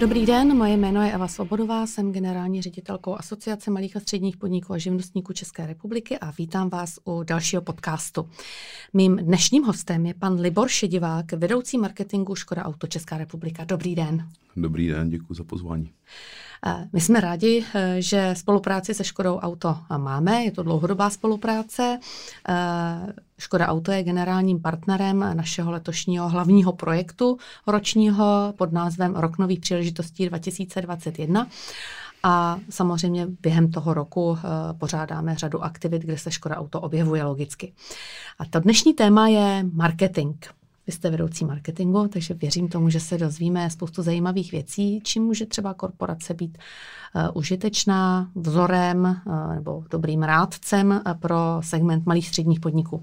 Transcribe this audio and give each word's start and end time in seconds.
Dobrý 0.00 0.26
den, 0.26 0.56
moje 0.56 0.76
jméno 0.76 1.02
je 1.02 1.12
Eva 1.12 1.28
Svobodová, 1.28 1.86
jsem 1.86 2.12
generální 2.12 2.62
ředitelkou 2.62 3.18
Asociace 3.18 3.70
malých 3.70 3.96
a 3.96 4.00
středních 4.00 4.36
podniků 4.36 4.72
a 4.72 4.78
živnostníků 4.78 5.32
České 5.32 5.66
republiky 5.66 6.18
a 6.18 6.30
vítám 6.30 6.70
vás 6.70 6.98
u 7.04 7.22
dalšího 7.22 7.62
podcastu. 7.62 8.28
Mým 8.92 9.16
dnešním 9.16 9.64
hostem 9.64 10.06
je 10.06 10.14
pan 10.14 10.40
Libor 10.40 10.68
Šedivák, 10.68 11.32
vedoucí 11.32 11.78
marketingu 11.78 12.34
Škoda 12.34 12.64
Auto 12.64 12.86
Česká 12.86 13.18
republika. 13.18 13.64
Dobrý 13.64 13.94
den. 13.94 14.28
Dobrý 14.56 14.86
den, 14.86 15.10
děkuji 15.10 15.34
za 15.34 15.44
pozvání. 15.44 15.90
Eh, 16.66 16.88
my 16.92 17.00
jsme 17.00 17.20
rádi, 17.20 17.64
eh, 17.74 17.96
že 17.98 18.34
spolupráci 18.36 18.94
se 18.94 19.04
Škodou 19.04 19.36
Auto 19.36 19.76
máme, 19.96 20.44
je 20.44 20.50
to 20.50 20.62
dlouhodobá 20.62 21.10
spolupráce. 21.10 21.98
Eh, 23.40 23.42
Škoda 23.42 23.68
Auto 23.68 23.92
je 23.92 24.02
generálním 24.02 24.60
partnerem 24.60 25.18
našeho 25.34 25.70
letošního 25.70 26.28
hlavního 26.28 26.72
projektu 26.72 27.38
ročního 27.66 28.54
pod 28.56 28.72
názvem 28.72 29.16
Rok 29.16 29.38
nových 29.38 29.60
příležitostí 29.60 30.28
2021. 30.28 31.46
A 32.22 32.58
samozřejmě 32.70 33.26
během 33.42 33.70
toho 33.70 33.94
roku 33.94 34.38
pořádáme 34.78 35.34
řadu 35.34 35.64
aktivit, 35.64 36.02
kde 36.02 36.18
se 36.18 36.30
Škoda 36.30 36.56
Auto 36.56 36.80
objevuje 36.80 37.24
logicky. 37.24 37.72
A 38.38 38.44
to 38.44 38.60
dnešní 38.60 38.94
téma 38.94 39.28
je 39.28 39.66
marketing. 39.72 40.34
Vy 40.90 40.94
jste 40.94 41.10
vedoucí 41.10 41.44
marketingu, 41.44 42.08
takže 42.08 42.34
věřím 42.34 42.68
tomu, 42.68 42.90
že 42.90 43.00
se 43.00 43.18
dozvíme 43.18 43.70
spoustu 43.70 44.02
zajímavých 44.02 44.52
věcí, 44.52 45.00
čím 45.04 45.22
může 45.22 45.46
třeba 45.46 45.74
korporace 45.74 46.34
být 46.34 46.58
uh, 47.14 47.22
užitečná, 47.34 48.30
vzorem 48.34 49.22
uh, 49.26 49.54
nebo 49.54 49.84
dobrým 49.90 50.22
rádcem 50.22 50.90
uh, 50.90 51.14
pro 51.14 51.36
segment 51.60 52.06
malých 52.06 52.28
středních 52.28 52.60
podniků. 52.60 53.02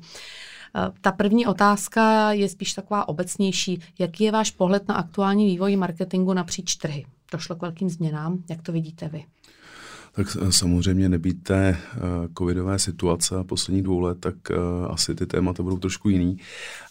Ta 1.01 1.11
první 1.11 1.45
otázka 1.45 2.31
je 2.31 2.49
spíš 2.49 2.73
taková 2.73 3.07
obecnější. 3.07 3.81
Jaký 3.99 4.23
je 4.23 4.31
váš 4.31 4.51
pohled 4.51 4.87
na 4.87 4.95
aktuální 4.95 5.45
vývoj 5.45 5.75
marketingu 5.75 6.33
napříč 6.33 6.75
trhy? 6.75 7.05
Došlo 7.31 7.55
k 7.55 7.61
velkým 7.61 7.89
změnám, 7.89 8.43
jak 8.49 8.61
to 8.61 8.71
vidíte 8.71 9.09
vy? 9.09 9.25
Tak 10.17 10.27
samozřejmě 10.49 11.09
nebýt 11.09 11.43
té 11.43 11.77
covidové 12.37 12.79
situace 12.79 13.35
a 13.35 13.43
posledních 13.43 13.83
dvou 13.83 13.99
let, 13.99 14.17
tak 14.19 14.35
asi 14.89 15.15
ty 15.15 15.25
témata 15.25 15.63
budou 15.63 15.77
trošku 15.77 16.09
jiný 16.09 16.37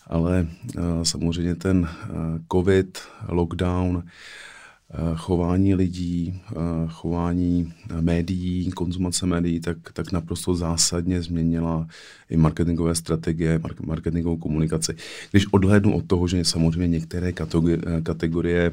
ale 0.07 0.47
eh, 0.77 0.81
samozřejmě 1.03 1.55
ten 1.55 1.89
eh, 1.89 2.09
covid, 2.53 2.99
lockdown, 3.29 4.03
eh, 4.03 4.95
chování 5.17 5.75
lidí, 5.75 6.41
chování 6.89 7.73
médií, 8.01 8.71
konzumace 8.71 9.27
médií, 9.27 9.61
tak, 9.61 9.77
tak 9.93 10.13
naprosto 10.13 10.55
zásadně 10.55 11.23
změnila 11.23 11.87
i 12.31 12.37
marketingové 12.37 12.95
strategie, 12.95 13.61
marketingovou 13.87 14.37
komunikaci. 14.37 14.97
Když 15.31 15.47
odhlédnu 15.53 15.97
od 15.97 16.07
toho, 16.07 16.29
že 16.29 16.45
samozřejmě 16.45 16.89
některé 16.89 17.33
kategorie, 18.03 18.73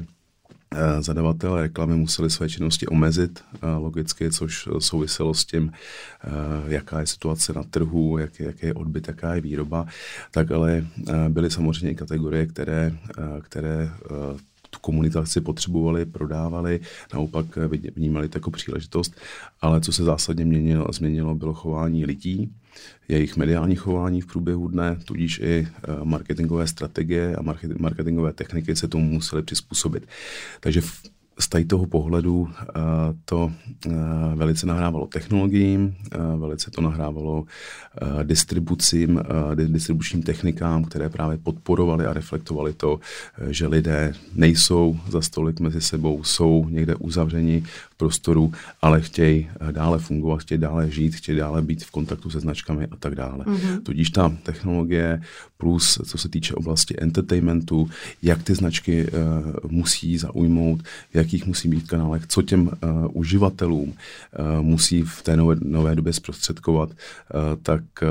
zadavatelé 1.00 1.62
reklamy 1.62 1.96
museli 1.96 2.30
své 2.30 2.48
činnosti 2.48 2.86
omezit 2.86 3.44
eh, 3.54 3.66
logicky, 3.66 4.30
což 4.30 4.68
souviselo 4.78 5.34
s 5.34 5.44
tím, 5.44 5.72
eh, 5.72 6.28
jaká 6.66 7.00
je 7.00 7.06
situace 7.06 7.52
na 7.52 7.62
trhu, 7.62 8.18
jak, 8.18 8.40
jaký 8.40 8.66
je 8.66 8.74
odbyt, 8.74 9.08
jaká 9.08 9.34
je 9.34 9.40
výroba, 9.40 9.86
tak 10.30 10.50
ale 10.50 10.86
byly 11.28 11.50
samozřejmě 11.50 11.90
i 11.90 11.94
kategorie, 11.94 12.46
které, 12.46 12.92
které 13.40 13.90
tu 14.70 14.78
komunikaci 14.80 15.40
potřebovali, 15.40 16.06
prodávali, 16.06 16.80
naopak 17.12 17.58
vnímali 17.96 18.28
to 18.28 18.38
jako 18.38 18.50
příležitost, 18.50 19.16
ale 19.60 19.80
co 19.80 19.92
se 19.92 20.04
zásadně 20.04 20.44
měnilo, 20.44 20.86
změnilo, 20.92 21.34
bylo 21.34 21.54
chování 21.54 22.04
lidí, 22.04 22.52
jejich 23.08 23.36
mediální 23.36 23.76
chování 23.76 24.20
v 24.20 24.26
průběhu 24.26 24.68
dne, 24.68 24.96
tudíž 25.04 25.38
i 25.38 25.68
eh, 25.68 26.04
marketingové 26.04 26.66
strategie 26.66 27.36
a 27.36 27.42
marketingové 27.78 28.32
techniky 28.32 28.76
se 28.76 28.88
tomu 28.88 29.04
museli 29.04 29.42
přizpůsobit. 29.42 30.08
Takže 30.60 30.80
z 31.38 31.48
tady 31.48 31.64
toho 31.64 31.86
pohledu 31.86 32.40
uh, 32.40 32.48
to 33.24 33.52
uh, 33.86 33.92
velice 34.34 34.66
nahrávalo 34.66 35.06
technologiím, 35.06 35.94
uh, 36.34 36.40
velice 36.40 36.70
to 36.70 36.80
nahrávalo 36.80 37.44
distribucím, 38.22 39.22
distribučním 39.54 40.22
technikám, 40.22 40.84
které 40.84 41.08
právě 41.08 41.38
podporovaly 41.38 42.06
a 42.06 42.12
reflektovaly 42.12 42.72
to, 42.72 43.00
že 43.50 43.66
lidé 43.66 44.12
nejsou 44.34 45.00
za 45.08 45.20
stolik 45.20 45.60
mezi 45.60 45.80
sebou, 45.80 46.24
jsou 46.24 46.66
někde 46.68 46.94
uzavřeni 46.94 47.62
prostoru, 47.96 48.52
ale 48.82 49.00
chtějí 49.00 49.48
eh, 49.48 49.72
dále 49.72 49.98
fungovat, 49.98 50.40
chtějí 50.40 50.58
dále 50.58 50.90
žít, 50.90 51.14
chtějí 51.14 51.38
dále 51.38 51.62
být 51.62 51.84
v 51.84 51.90
kontaktu 51.90 52.30
se 52.30 52.40
značkami 52.40 52.86
a 52.90 52.96
tak 52.96 53.14
dále. 53.14 53.44
Mm-hmm. 53.44 53.82
Tudíž 53.82 54.10
ta 54.10 54.36
technologie 54.42 55.22
plus, 55.64 55.98
co 56.06 56.18
se 56.18 56.28
týče 56.28 56.54
oblasti 56.54 56.94
entertainmentu, 57.00 57.88
jak 58.22 58.42
ty 58.42 58.54
značky 58.54 59.06
uh, 59.06 59.70
musí 59.70 60.18
zaujmout, 60.18 60.82
v 61.12 61.14
jakých 61.14 61.46
musí 61.46 61.68
být 61.68 61.88
kanálech, 61.88 62.26
co 62.26 62.42
těm 62.42 62.68
uh, 62.68 62.72
uživatelům 63.12 63.88
uh, 63.88 64.62
musí 64.62 65.02
v 65.02 65.22
té 65.22 65.36
nové, 65.36 65.56
nové 65.60 65.94
době 65.94 66.12
zprostředkovat, 66.12 66.88
uh, 66.90 66.96
tak 67.62 67.82
uh, 68.02 68.08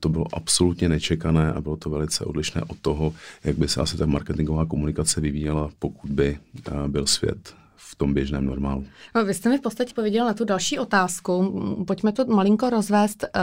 to 0.00 0.08
bylo 0.08 0.26
absolutně 0.32 0.88
nečekané 0.88 1.52
a 1.52 1.60
bylo 1.60 1.76
to 1.76 1.90
velice 1.90 2.24
odlišné 2.24 2.62
od 2.62 2.78
toho, 2.82 3.14
jak 3.44 3.58
by 3.58 3.68
se 3.68 3.80
asi 3.80 3.96
ta 3.96 4.06
marketingová 4.06 4.66
komunikace 4.66 5.20
vyvíjela, 5.20 5.70
pokud 5.78 6.10
by 6.10 6.38
uh, 6.72 6.88
byl 6.88 7.06
svět 7.06 7.54
tom 7.96 8.14
běžném 8.14 8.46
normálu. 8.46 8.84
No, 9.14 9.24
vy 9.24 9.34
jste 9.34 9.48
mi 9.48 9.58
v 9.58 9.60
podstatě 9.60 9.94
pověděl 9.94 10.26
na 10.26 10.34
tu 10.34 10.44
další 10.44 10.78
otázku. 10.78 11.60
Pojďme 11.86 12.12
to 12.12 12.24
malinko 12.24 12.70
rozvést. 12.70 13.24
Eh, 13.24 13.38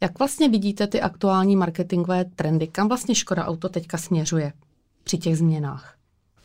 jak 0.00 0.18
vlastně 0.18 0.48
vidíte 0.48 0.86
ty 0.86 1.00
aktuální 1.00 1.56
marketingové 1.56 2.24
trendy? 2.24 2.66
Kam 2.66 2.88
vlastně 2.88 3.14
Škoda 3.14 3.44
Auto 3.44 3.68
teďka 3.68 3.98
směřuje 3.98 4.52
při 5.04 5.18
těch 5.18 5.36
změnách? 5.36 5.94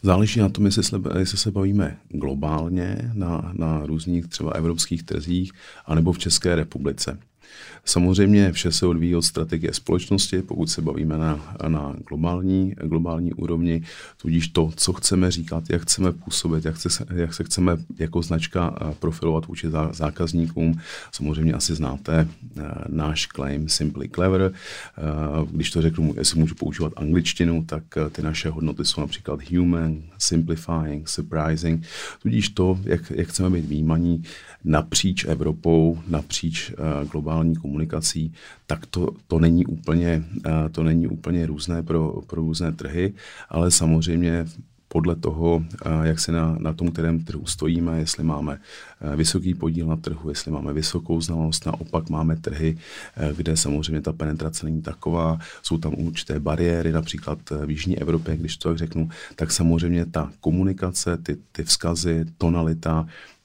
Záleží 0.03 0.39
na 0.39 0.49
tom, 0.49 0.65
jestli 0.65 0.83
se, 0.83 0.95
jestli 1.19 1.37
se 1.37 1.51
bavíme 1.51 1.97
globálně 2.09 3.11
na, 3.13 3.51
na 3.53 3.85
různých 3.85 4.27
třeba 4.27 4.51
evropských 4.51 5.03
trzích, 5.03 5.51
anebo 5.85 6.13
v 6.13 6.19
České 6.19 6.55
republice. 6.55 7.19
Samozřejmě 7.85 8.51
vše 8.51 8.71
se 8.71 8.85
odvíjí 8.85 9.15
od 9.15 9.21
strategie 9.21 9.73
společnosti, 9.73 10.41
pokud 10.41 10.69
se 10.69 10.81
bavíme 10.81 11.17
na, 11.17 11.55
na 11.67 11.95
globální, 12.07 12.75
globální 12.83 13.33
úrovni, 13.33 13.83
tudíž 14.17 14.47
to, 14.47 14.71
co 14.75 14.93
chceme 14.93 15.31
říkat, 15.31 15.63
jak 15.69 15.81
chceme 15.81 16.11
působit, 16.11 16.65
jak, 16.65 16.75
chce, 16.75 17.05
jak 17.15 17.33
se 17.33 17.43
chceme 17.43 17.77
jako 17.99 18.21
značka 18.21 18.75
eh, 18.81 18.93
profilovat 18.99 19.47
vůči 19.47 19.67
zákazníkům. 19.91 20.79
Samozřejmě 21.11 21.53
asi 21.53 21.75
znáte 21.75 22.27
eh, 22.57 22.61
náš 22.87 23.27
claim 23.27 23.69
Simply 23.69 24.09
Clever. 24.09 24.51
Eh, 24.51 25.01
když 25.51 25.71
to 25.71 25.81
řeknu, 25.81 26.13
jestli 26.17 26.39
můžu 26.39 26.55
používat 26.55 26.93
angličtinu, 26.95 27.63
tak 27.65 27.83
ty 28.11 28.21
naše 28.21 28.49
hodnoty 28.49 28.85
jsou 28.85 29.01
například 29.01 29.39
human, 29.51 30.03
simplifying, 30.17 31.09
surprising, 31.09 31.85
tudíž 32.21 32.49
to, 32.49 32.79
jak, 32.83 33.11
jak 33.15 33.27
chceme 33.27 33.49
být 33.49 33.65
výjímaní 33.65 34.23
napříč 34.63 35.25
Evropou, 35.25 35.99
napříč 36.07 36.73
globální 37.11 37.55
komunikací, 37.55 38.33
tak 38.67 38.85
to, 38.85 39.09
to, 39.27 39.39
není, 39.39 39.65
úplně, 39.65 40.23
eh, 40.45 40.69
to 40.71 40.83
není 40.83 41.07
úplně 41.07 41.45
různé 41.45 41.83
pro, 41.83 42.21
pro 42.27 42.41
různé 42.41 42.71
trhy, 42.71 43.13
ale 43.49 43.71
samozřejmě 43.71 44.45
podle 44.87 45.15
toho, 45.15 45.63
eh, 45.85 46.07
jak 46.07 46.19
se 46.19 46.31
na, 46.31 46.55
na 46.59 46.73
tom 46.73 46.91
kterém 46.91 47.23
trhu 47.23 47.45
stojíme, 47.45 47.99
jestli 47.99 48.23
máme 48.23 48.59
eh, 49.01 49.15
vysoký 49.15 49.53
podíl 49.53 49.87
na 49.87 49.95
trhu, 49.95 50.29
jestli 50.29 50.51
máme 50.51 50.73
vysokou 50.73 51.21
znalost, 51.21 51.65
naopak 51.65 52.09
máme 52.09 52.35
trhy, 52.35 52.77
kde 53.35 53.57
samozřejmě 53.57 54.01
ta 54.01 54.13
penetrace 54.13 54.65
není 54.65 54.81
taková, 54.81 55.39
jsou 55.63 55.77
tam 55.77 55.93
určité 55.93 56.39
bariéry, 56.39 56.91
například 56.91 57.39
v 57.65 57.69
Jižní 57.69 57.99
Evropě, 57.99 58.37
když 58.37 58.57
to 58.57 58.69
tak 58.69 58.77
řeknu, 58.77 59.09
tak 59.35 59.51
samozřejmě 59.51 60.05
ta 60.05 60.31
komunikace, 60.39 61.17
ty, 61.17 61.37
ty 61.51 61.63
vzkazy, 61.63 62.25
tonalita, 62.37 63.07
Eh, 63.07 63.36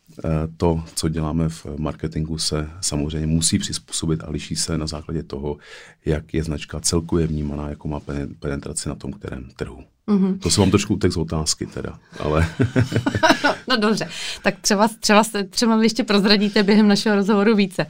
to, 0.57 0.85
co 0.95 1.09
děláme 1.09 1.49
v 1.49 1.67
marketingu, 1.79 2.39
se 2.39 2.71
samozřejmě 2.81 3.27
musí 3.27 3.59
přizpůsobit 3.59 4.25
a 4.25 4.31
liší 4.31 4.57
se 4.57 4.79
na 4.79 4.87
základě 4.87 5.23
toho, 5.23 5.59
jak 6.05 6.35
je 6.35 6.45
značka 6.45 6.81
celkově 6.81 7.27
vnímaná, 7.27 7.69
jako 7.69 7.89
má 7.89 8.01
penetraci 8.39 8.89
na 8.89 8.95
tom 8.95 9.13
kterém 9.13 9.49
trhu. 9.57 9.85
Mm-hmm. 10.09 10.39
To 10.39 10.51
se 10.51 10.61
vám 10.61 10.71
trošku 10.71 10.95
utek 10.95 11.13
z 11.13 11.17
otázky 11.17 11.67
teda, 11.67 11.99
ale... 12.21 12.49
no, 13.69 13.77
dobře, 13.77 14.09
tak 14.43 14.61
třeba, 14.61 14.89
třeba, 15.01 15.23
třeba 15.51 15.77
mi 15.77 15.85
ještě 15.85 16.05
prozradíte 16.05 16.63
během 16.63 16.89
našeho 16.89 17.17
rozhovoru 17.17 17.57
více. 17.57 17.87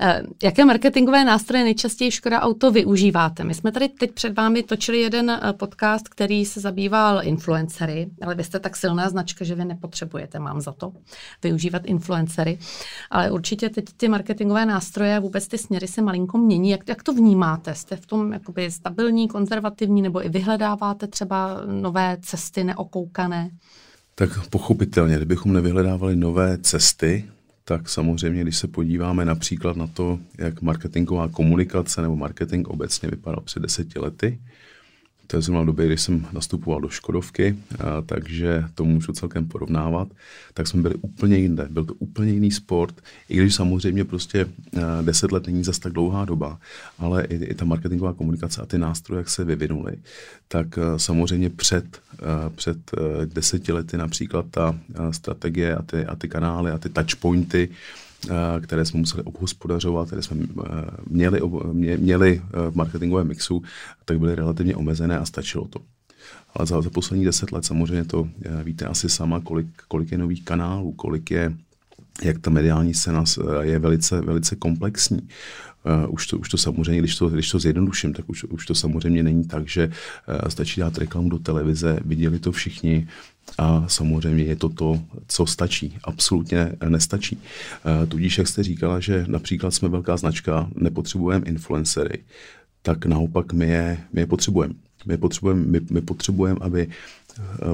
Uh, 0.00 0.08
jaké 0.42 0.64
marketingové 0.64 1.24
nástroje 1.24 1.64
nejčastěji 1.64 2.10
Škoda 2.10 2.40
Auto 2.40 2.70
využíváte? 2.70 3.44
My 3.44 3.54
jsme 3.54 3.72
tady 3.72 3.88
teď 3.88 4.12
před 4.12 4.36
vámi 4.36 4.62
točili 4.62 5.00
jeden 5.00 5.30
uh, 5.30 5.52
podcast, 5.52 6.08
který 6.08 6.44
se 6.44 6.60
zabýval 6.60 7.20
influencery, 7.22 8.10
ale 8.22 8.34
vy 8.34 8.44
jste 8.44 8.60
tak 8.60 8.76
silná 8.76 9.08
značka, 9.08 9.44
že 9.44 9.54
vy 9.54 9.64
nepotřebujete, 9.64 10.38
mám 10.38 10.60
za 10.60 10.72
to, 10.72 10.92
využívat 11.42 11.82
influencery. 11.84 12.58
Ale 13.10 13.30
určitě 13.30 13.68
teď 13.68 13.84
ty 13.96 14.08
marketingové 14.08 14.66
nástroje 14.66 15.16
a 15.16 15.20
vůbec 15.20 15.48
ty 15.48 15.58
směry 15.58 15.88
se 15.88 16.02
malinko 16.02 16.38
mění. 16.38 16.70
Jak, 16.70 16.88
jak 16.88 17.02
to 17.02 17.12
vnímáte? 17.12 17.74
Jste 17.74 17.96
v 17.96 18.06
tom 18.06 18.32
jakoby 18.32 18.70
stabilní, 18.70 19.28
konzervativní, 19.28 20.02
nebo 20.02 20.26
i 20.26 20.28
vyhledáváte 20.28 21.06
třeba 21.06 21.45
nové 21.66 22.16
cesty 22.20 22.64
neokoukané? 22.64 23.50
Tak 24.14 24.48
pochopitelně, 24.48 25.16
kdybychom 25.16 25.52
nevyhledávali 25.52 26.16
nové 26.16 26.58
cesty, 26.58 27.24
tak 27.64 27.88
samozřejmě, 27.88 28.42
když 28.42 28.56
se 28.56 28.68
podíváme 28.68 29.24
například 29.24 29.76
na 29.76 29.86
to, 29.86 30.18
jak 30.38 30.62
marketingová 30.62 31.28
komunikace 31.28 32.02
nebo 32.02 32.16
marketing 32.16 32.68
obecně 32.68 33.08
vypadal 33.10 33.40
před 33.40 33.60
deseti 33.60 33.98
lety, 33.98 34.38
To 35.26 35.36
je 35.36 35.42
zrovna 35.42 35.62
v 35.62 35.66
době, 35.66 35.86
kdy 35.86 35.98
jsem 35.98 36.26
nastupoval 36.32 36.80
do 36.80 36.88
Škodovky, 36.88 37.56
a, 37.78 38.00
takže 38.00 38.64
to 38.74 38.84
můžu 38.84 39.12
celkem 39.12 39.48
porovnávat. 39.48 40.08
Tak 40.54 40.66
jsme 40.66 40.82
byli 40.82 40.94
úplně 40.94 41.36
jinde. 41.36 41.66
Byl 41.70 41.84
to 41.84 41.94
úplně 41.94 42.32
jiný 42.32 42.50
sport, 42.50 42.94
i 43.28 43.36
když 43.36 43.54
samozřejmě 43.54 44.04
prostě 44.04 44.46
deset 45.02 45.32
let 45.32 45.46
není 45.46 45.64
zas 45.64 45.78
tak 45.78 45.92
dlouhá 45.92 46.24
doba, 46.24 46.58
ale 46.98 47.24
i, 47.24 47.44
i 47.44 47.54
ta 47.54 47.64
marketingová 47.64 48.12
komunikace 48.12 48.62
a 48.62 48.66
ty 48.66 48.78
nástroje, 48.78 49.20
jak 49.20 49.28
se 49.28 49.44
vyvinuly, 49.44 49.92
tak 50.48 50.78
a, 50.78 50.98
samozřejmě 50.98 51.50
před, 51.50 51.84
a, 51.96 52.50
před 52.50 52.78
deseti 53.24 53.72
lety 53.72 53.96
například 53.96 54.46
ta 54.50 54.78
strategie 55.10 55.76
a 55.76 55.82
ty, 55.82 56.06
a 56.06 56.16
ty 56.16 56.28
kanály 56.28 56.70
a 56.70 56.78
ty 56.78 56.88
touchpointy, 56.88 57.68
které 58.62 58.84
jsme 58.84 59.00
museli 59.00 59.22
obhospodařovat, 59.22 60.06
které 60.06 60.22
jsme 60.22 60.36
eh, 60.42 60.70
měli, 61.10 61.40
měli 61.96 62.42
eh, 62.44 62.70
v 62.70 62.76
marketingovém 62.76 63.28
mixu, 63.28 63.62
tak 64.04 64.18
byly 64.18 64.34
relativně 64.34 64.76
omezené 64.76 65.18
a 65.18 65.24
stačilo 65.24 65.68
to. 65.68 65.80
Ale 66.54 66.66
za, 66.66 66.82
za 66.82 66.90
poslední 66.90 67.24
deset 67.24 67.52
let 67.52 67.64
samozřejmě 67.64 68.04
to 68.04 68.28
víte 68.64 68.84
asi 68.84 69.08
sama, 69.08 69.40
kolik, 69.40 69.66
kolik 69.88 70.12
je 70.12 70.18
nových 70.18 70.44
kanálů, 70.44 70.92
kolik 70.92 71.30
je 71.30 71.56
jak 72.22 72.38
ta 72.38 72.50
mediální 72.50 72.94
scéna 72.94 73.24
je 73.60 73.78
velice, 73.78 74.20
velice 74.20 74.56
komplexní. 74.56 75.28
Uh, 76.04 76.14
už, 76.14 76.26
to, 76.26 76.38
už 76.38 76.48
to 76.48 76.56
samozřejmě, 76.56 77.00
když 77.00 77.16
to, 77.16 77.28
když 77.28 77.50
to 77.50 77.58
zjednoduším, 77.58 78.12
tak 78.12 78.28
už, 78.28 78.44
už 78.44 78.66
to 78.66 78.74
samozřejmě 78.74 79.22
není 79.22 79.44
tak, 79.44 79.68
že 79.68 79.86
uh, 79.86 80.48
stačí 80.48 80.80
dát 80.80 80.98
reklamu 80.98 81.28
do 81.28 81.38
televize, 81.38 81.98
viděli 82.04 82.38
to 82.38 82.52
všichni, 82.52 83.08
a 83.58 83.84
samozřejmě 83.88 84.44
je 84.44 84.56
to 84.56 84.68
to, 84.68 85.00
co 85.28 85.46
stačí. 85.46 85.98
Absolutně 86.04 86.72
nestačí. 86.88 87.36
Uh, 87.36 88.08
tudíž, 88.08 88.38
jak 88.38 88.48
jste 88.48 88.62
říkala, 88.62 89.00
že 89.00 89.24
například 89.28 89.70
jsme 89.70 89.88
velká 89.88 90.16
značka, 90.16 90.68
nepotřebujeme 90.74 91.46
influencery, 91.46 92.18
tak 92.82 93.06
naopak 93.06 93.52
my 93.52 93.66
je, 93.66 93.98
my 94.12 94.20
je 94.20 94.26
potřebujeme. 94.26 94.74
My 95.06 95.16
potřebujeme, 95.16 95.62
my, 95.66 95.80
my 95.90 96.00
potřebujeme, 96.00 96.58
aby 96.62 96.88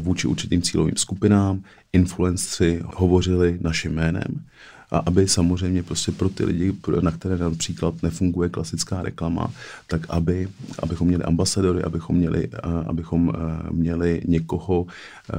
vůči 0.01 0.27
určitým 0.27 0.63
cílovým 0.63 0.97
skupinám 0.97 1.63
influenci 1.93 2.81
hovořili 2.85 3.59
naším 3.61 3.93
jménem 3.93 4.45
a 4.93 4.99
aby 4.99 5.29
samozřejmě 5.29 5.83
prostě 5.83 6.13
pro 6.13 6.29
ty 6.29 6.45
lidi, 6.45 6.73
na 7.01 7.11
které 7.11 7.37
například 7.37 8.03
nefunguje 8.03 8.49
klasická 8.49 9.03
reklama, 9.03 9.51
tak 9.87 10.07
aby, 10.09 10.49
abychom 10.79 11.09
měli 11.09 11.25
ambasadory, 11.25 11.83
abychom 11.83 12.17
měli, 12.17 12.49
abychom 12.87 13.33
měli 13.71 14.23
někoho, 14.29 14.87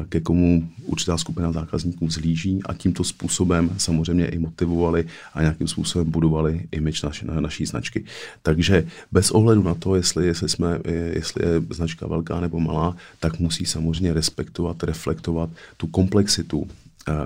ke 0.09 0.19
komu 0.19 0.69
určitá 0.85 1.17
skupina 1.17 1.51
zákazníků 1.51 2.09
zlíží 2.09 2.63
a 2.65 2.73
tímto 2.73 3.03
způsobem 3.03 3.69
samozřejmě 3.77 4.25
i 4.25 4.39
motivovali 4.39 5.05
a 5.33 5.41
nějakým 5.41 5.67
způsobem 5.67 6.11
budovali 6.11 6.67
image 6.71 7.03
naši, 7.03 7.25
na, 7.25 7.41
naší 7.41 7.65
značky. 7.65 8.05
Takže 8.41 8.87
bez 9.11 9.31
ohledu 9.31 9.63
na 9.63 9.75
to, 9.75 9.95
jestli, 9.95 10.27
jestli, 10.27 10.49
jsme, 10.49 10.79
jestli 11.13 11.45
je 11.45 11.61
značka 11.69 12.07
velká 12.07 12.39
nebo 12.39 12.59
malá, 12.59 12.95
tak 13.19 13.39
musí 13.39 13.65
samozřejmě 13.65 14.13
respektovat, 14.13 14.83
reflektovat 14.83 15.49
tu 15.77 15.87
komplexitu 15.87 16.67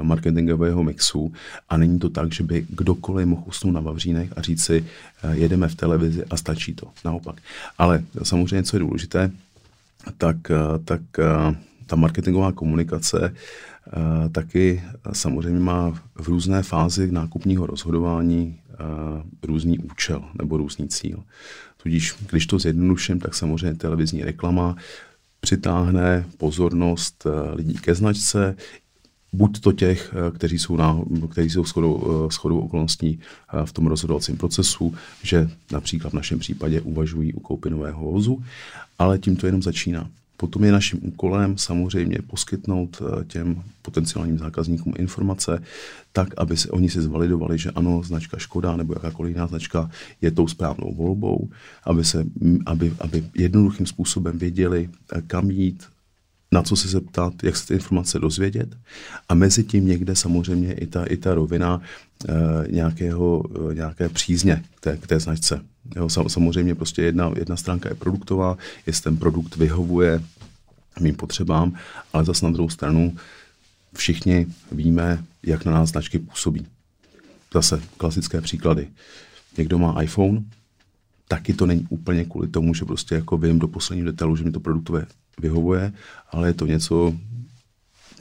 marketingového 0.01 0.83
mixu 0.83 1.33
a 1.69 1.77
není 1.77 1.99
to 1.99 2.09
tak, 2.09 2.33
že 2.33 2.43
by 2.43 2.65
kdokoliv 2.69 3.27
mohl 3.27 3.43
usnout 3.45 3.73
na 3.73 3.81
Vavřínech 3.81 4.33
a 4.35 4.41
říct 4.41 4.63
si, 4.63 4.85
eh, 5.23 5.35
jedeme 5.35 5.67
v 5.67 5.75
televizi 5.75 6.25
a 6.25 6.37
stačí 6.37 6.73
to. 6.73 6.87
Naopak. 7.05 7.41
Ale 7.77 8.03
samozřejmě, 8.23 8.63
co 8.63 8.75
je 8.75 8.79
důležité, 8.79 9.31
tak, 10.17 10.51
eh, 10.51 10.79
tak 10.85 11.01
ta 11.85 11.95
marketingová 11.95 12.51
komunikace 12.51 13.33
taky 14.31 14.83
samozřejmě 15.13 15.59
má 15.59 15.91
v 16.15 16.27
různé 16.27 16.63
fázi 16.63 17.11
nákupního 17.11 17.65
rozhodování 17.65 18.59
různý 19.43 19.79
účel 19.79 20.23
nebo 20.37 20.57
různý 20.57 20.87
cíl. 20.87 21.23
Tudíž, 21.83 22.15
když 22.29 22.47
to 22.47 22.59
zjednoduším, 22.59 23.19
tak 23.19 23.35
samozřejmě 23.35 23.77
televizní 23.77 24.23
reklama 24.23 24.75
přitáhne 25.39 26.25
pozornost 26.37 27.27
lidí 27.53 27.73
ke 27.73 27.95
značce, 27.95 28.55
buď 29.37 29.59
to 29.59 29.71
těch, 29.71 30.13
eh, 30.13 30.31
kteří 30.31 30.59
jsou, 30.59 30.75
na, 30.75 30.99
kteří 31.29 31.49
jsou 31.49 31.65
shodou, 31.65 31.93
eh, 32.01 32.33
shodou 32.33 32.59
okolností 32.59 33.19
eh, 33.19 33.65
v 33.65 33.71
tom 33.71 33.87
rozhodovacím 33.87 34.37
procesu, 34.37 34.93
že 35.23 35.49
například 35.71 36.09
v 36.09 36.13
našem 36.13 36.39
případě 36.39 36.81
uvažují 36.81 37.33
u 37.33 37.39
koupy 37.39 37.69
nového 37.69 38.11
vozu, 38.11 38.43
ale 38.99 39.19
tím 39.19 39.35
to 39.35 39.45
jenom 39.45 39.61
začíná. 39.63 40.09
Potom 40.37 40.63
je 40.63 40.71
naším 40.71 40.99
úkolem 41.01 41.57
samozřejmě 41.57 42.17
poskytnout 42.27 43.01
těm 43.27 43.63
potenciálním 43.81 44.37
zákazníkům 44.37 44.93
informace 44.97 45.63
tak, 46.13 46.29
aby 46.37 46.57
se 46.57 46.69
oni 46.69 46.89
si 46.89 47.01
zvalidovali, 47.01 47.57
že 47.57 47.71
ano, 47.71 48.03
značka 48.05 48.37
Škoda 48.37 48.77
nebo 48.77 48.93
jakákoliv 48.93 49.33
jiná 49.33 49.47
značka 49.47 49.89
je 50.21 50.31
tou 50.31 50.47
správnou 50.47 50.93
volbou, 50.93 51.49
aby, 51.83 52.05
se, 52.05 52.25
aby, 52.65 52.93
aby 52.99 53.23
jednoduchým 53.33 53.85
způsobem 53.85 54.37
věděli, 54.37 54.89
kam 55.27 55.51
jít, 55.51 55.83
na 56.51 56.63
co 56.63 56.75
se 56.75 56.87
zeptat, 56.87 57.33
jak 57.43 57.55
se 57.57 57.67
ty 57.67 57.73
informace 57.73 58.19
dozvědět 58.19 58.77
a 59.29 59.33
mezi 59.33 59.63
tím 59.63 59.87
někde 59.87 60.15
samozřejmě 60.15 60.73
i 60.73 60.87
ta, 60.87 61.05
i 61.05 61.17
ta 61.17 61.35
rovina 61.35 61.81
e, 62.29 62.71
nějakého, 62.71 63.43
e, 63.71 63.75
nějaké 63.75 64.09
přízně 64.09 64.63
k 64.75 64.79
té, 64.79 64.97
k 64.97 65.07
té 65.07 65.19
značce. 65.19 65.61
Jo, 65.95 66.09
samozřejmě 66.09 66.75
prostě 66.75 67.01
jedna, 67.01 67.31
jedna 67.39 67.57
stránka 67.57 67.89
je 67.89 67.95
produktová, 67.95 68.57
jestli 68.85 69.03
ten 69.03 69.17
produkt 69.17 69.55
vyhovuje 69.55 70.23
mým 70.99 71.15
potřebám, 71.15 71.73
ale 72.13 72.25
zase 72.25 72.45
na 72.45 72.51
druhou 72.51 72.69
stranu 72.69 73.15
všichni 73.95 74.47
víme, 74.71 75.23
jak 75.43 75.65
na 75.65 75.71
nás 75.71 75.89
značky 75.89 76.19
působí. 76.19 76.65
Zase 77.53 77.81
klasické 77.97 78.41
příklady. 78.41 78.87
Někdo 79.57 79.77
má 79.77 80.01
iPhone, 80.01 80.43
taky 81.27 81.53
to 81.53 81.65
není 81.65 81.87
úplně 81.89 82.25
kvůli 82.25 82.47
tomu, 82.47 82.73
že 82.73 82.85
prostě 82.85 83.15
jako 83.15 83.37
vím 83.37 83.59
do 83.59 83.67
posledního 83.67 84.11
detailu, 84.11 84.35
že 84.35 84.43
mi 84.43 84.51
to 84.51 84.59
produktové 84.59 85.05
vyhovuje, 85.41 85.93
ale 86.31 86.49
je 86.49 86.53
to 86.53 86.65
něco, 86.65 87.13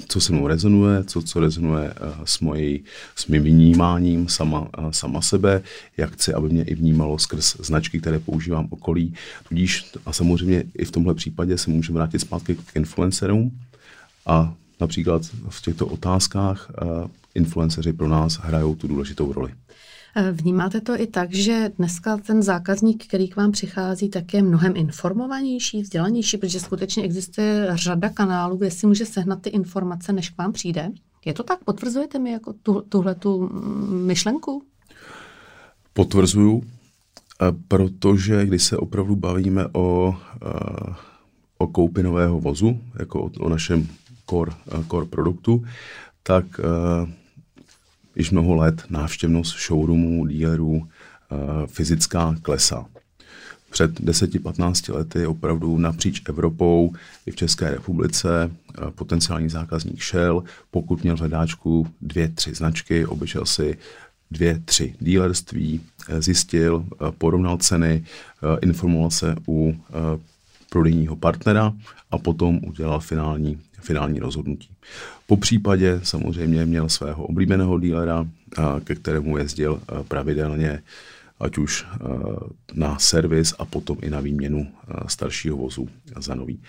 co 0.08 0.20
se 0.20 0.32
mnou 0.32 0.46
rezonuje, 0.46 1.04
co, 1.04 1.22
co 1.22 1.40
rezonuje 1.40 1.94
uh, 1.94 2.24
s, 2.24 2.40
mojí, 2.40 2.84
s 3.16 3.26
mým 3.26 3.42
vnímáním 3.42 4.28
sama, 4.28 4.60
uh, 4.60 4.90
sama 4.90 5.22
sebe, 5.22 5.62
jak 5.96 6.12
chci, 6.12 6.34
aby 6.34 6.48
mě 6.48 6.62
i 6.64 6.74
vnímalo 6.74 7.18
skrz 7.18 7.56
značky, 7.56 8.00
které 8.00 8.18
používám 8.18 8.68
okolí. 8.70 9.14
Tudíž 9.48 9.92
a 10.06 10.12
samozřejmě 10.12 10.64
i 10.74 10.84
v 10.84 10.90
tomhle 10.90 11.14
případě 11.14 11.58
se 11.58 11.70
můžeme 11.70 11.96
vrátit 11.96 12.18
zpátky 12.18 12.54
k 12.54 12.76
influencerům 12.76 13.58
a 14.26 14.54
například 14.80 15.23
v 15.49 15.62
těchto 15.62 15.87
otázkách 15.87 16.70
uh, 16.82 17.11
influenceři 17.35 17.92
pro 17.92 18.08
nás 18.08 18.37
hrajou 18.37 18.75
tu 18.75 18.88
důležitou 18.88 19.32
roli. 19.32 19.52
Vnímáte 20.32 20.80
to 20.80 21.00
i 21.00 21.06
tak, 21.06 21.35
že 21.35 21.73
dneska 21.78 22.16
ten 22.16 22.42
zákazník, 22.42 23.06
který 23.06 23.28
k 23.28 23.37
vám 23.37 23.52
přichází, 23.52 24.08
tak 24.08 24.35
je 24.35 24.42
mnohem 24.42 24.73
informovanější, 24.76 25.82
vzdělanější, 25.82 26.37
protože 26.37 26.61
skutečně 26.61 27.02
existuje 27.02 27.68
řada 27.75 28.08
kanálů, 28.08 28.56
kde 28.56 28.70
si 28.70 28.87
může 28.87 29.06
sehnat 29.06 29.42
ty 29.42 29.50
informace, 29.50 30.12
než 30.12 30.30
k 30.30 30.38
vám 30.38 30.52
přijde? 30.52 30.90
Je 31.25 31.32
to 31.32 31.42
tak? 31.42 31.64
Potvrzujete 31.64 32.18
mi 32.18 32.30
jako 32.30 32.52
tu, 32.52 32.80
tuhle 32.88 33.14
tu 33.14 33.49
myšlenku? 33.90 34.62
Potvrzuju, 35.92 36.62
protože 37.68 38.46
když 38.46 38.62
se 38.62 38.76
opravdu 38.76 39.16
bavíme 39.16 39.66
o, 39.73 40.16
o 41.58 41.66
koupi 41.66 42.02
nového 42.02 42.40
vozu, 42.40 42.80
jako 42.99 43.23
o, 43.23 43.30
o 43.40 43.49
našem 43.49 43.88
core, 44.30 44.52
core 44.90 45.06
produktu, 45.06 45.64
tak 46.23 46.44
již 48.16 48.30
mnoho 48.30 48.54
let 48.54 48.85
návštěvnost 48.90 49.56
showroomů, 49.66 50.26
dealerů, 50.26 50.88
eh, 50.88 51.37
fyzická 51.66 52.37
klesá. 52.42 52.87
Před 53.70 54.00
10-15 54.00 54.92
lety 54.92 55.26
opravdu 55.26 55.78
napříč 55.78 56.23
Evropou 56.28 56.92
i 57.26 57.30
v 57.30 57.37
České 57.37 57.70
republice 57.70 58.50
eh, 58.50 58.90
potenciální 58.90 59.49
zákazník 59.49 60.00
šel, 60.00 60.44
pokud 60.70 61.02
měl 61.02 61.16
hledáčku 61.16 61.87
dvě, 62.00 62.28
tři 62.28 62.54
značky, 62.54 63.06
obešel 63.06 63.46
si 63.46 63.78
dvě, 64.30 64.62
tři 64.64 64.94
dílerství, 65.00 65.80
eh, 66.08 66.23
zjistil, 66.23 66.87
porovnal 67.18 67.56
ceny, 67.56 68.04
informoval 68.62 69.11
se 69.11 69.37
u 69.49 69.75
prodejního 70.70 71.16
partnera 71.16 71.73
a 72.11 72.18
potom 72.18 72.61
udělal 72.66 73.00
finální 73.00 73.61
finální 73.87 74.21
rozhodnutí. 74.21 74.71
Po 75.26 75.37
případě 75.37 76.00
samozřejmě 76.02 76.66
měl 76.66 76.88
svého 76.88 77.26
oblíbeného 77.26 77.81
dílera, 77.81 78.26
ke 78.85 78.95
kterému 78.95 79.37
jezdil 79.37 79.83
pravidelně, 80.09 80.83
ať 81.40 81.59
už 81.59 81.87
na 82.75 82.99
servis 82.99 83.55
a 83.59 83.64
potom 83.64 83.97
i 84.02 84.11
na 84.11 84.21
výměnu 84.21 84.66
staršího 85.07 85.57
vozu 85.57 85.88
za 86.19 86.35
nový. 86.35 86.61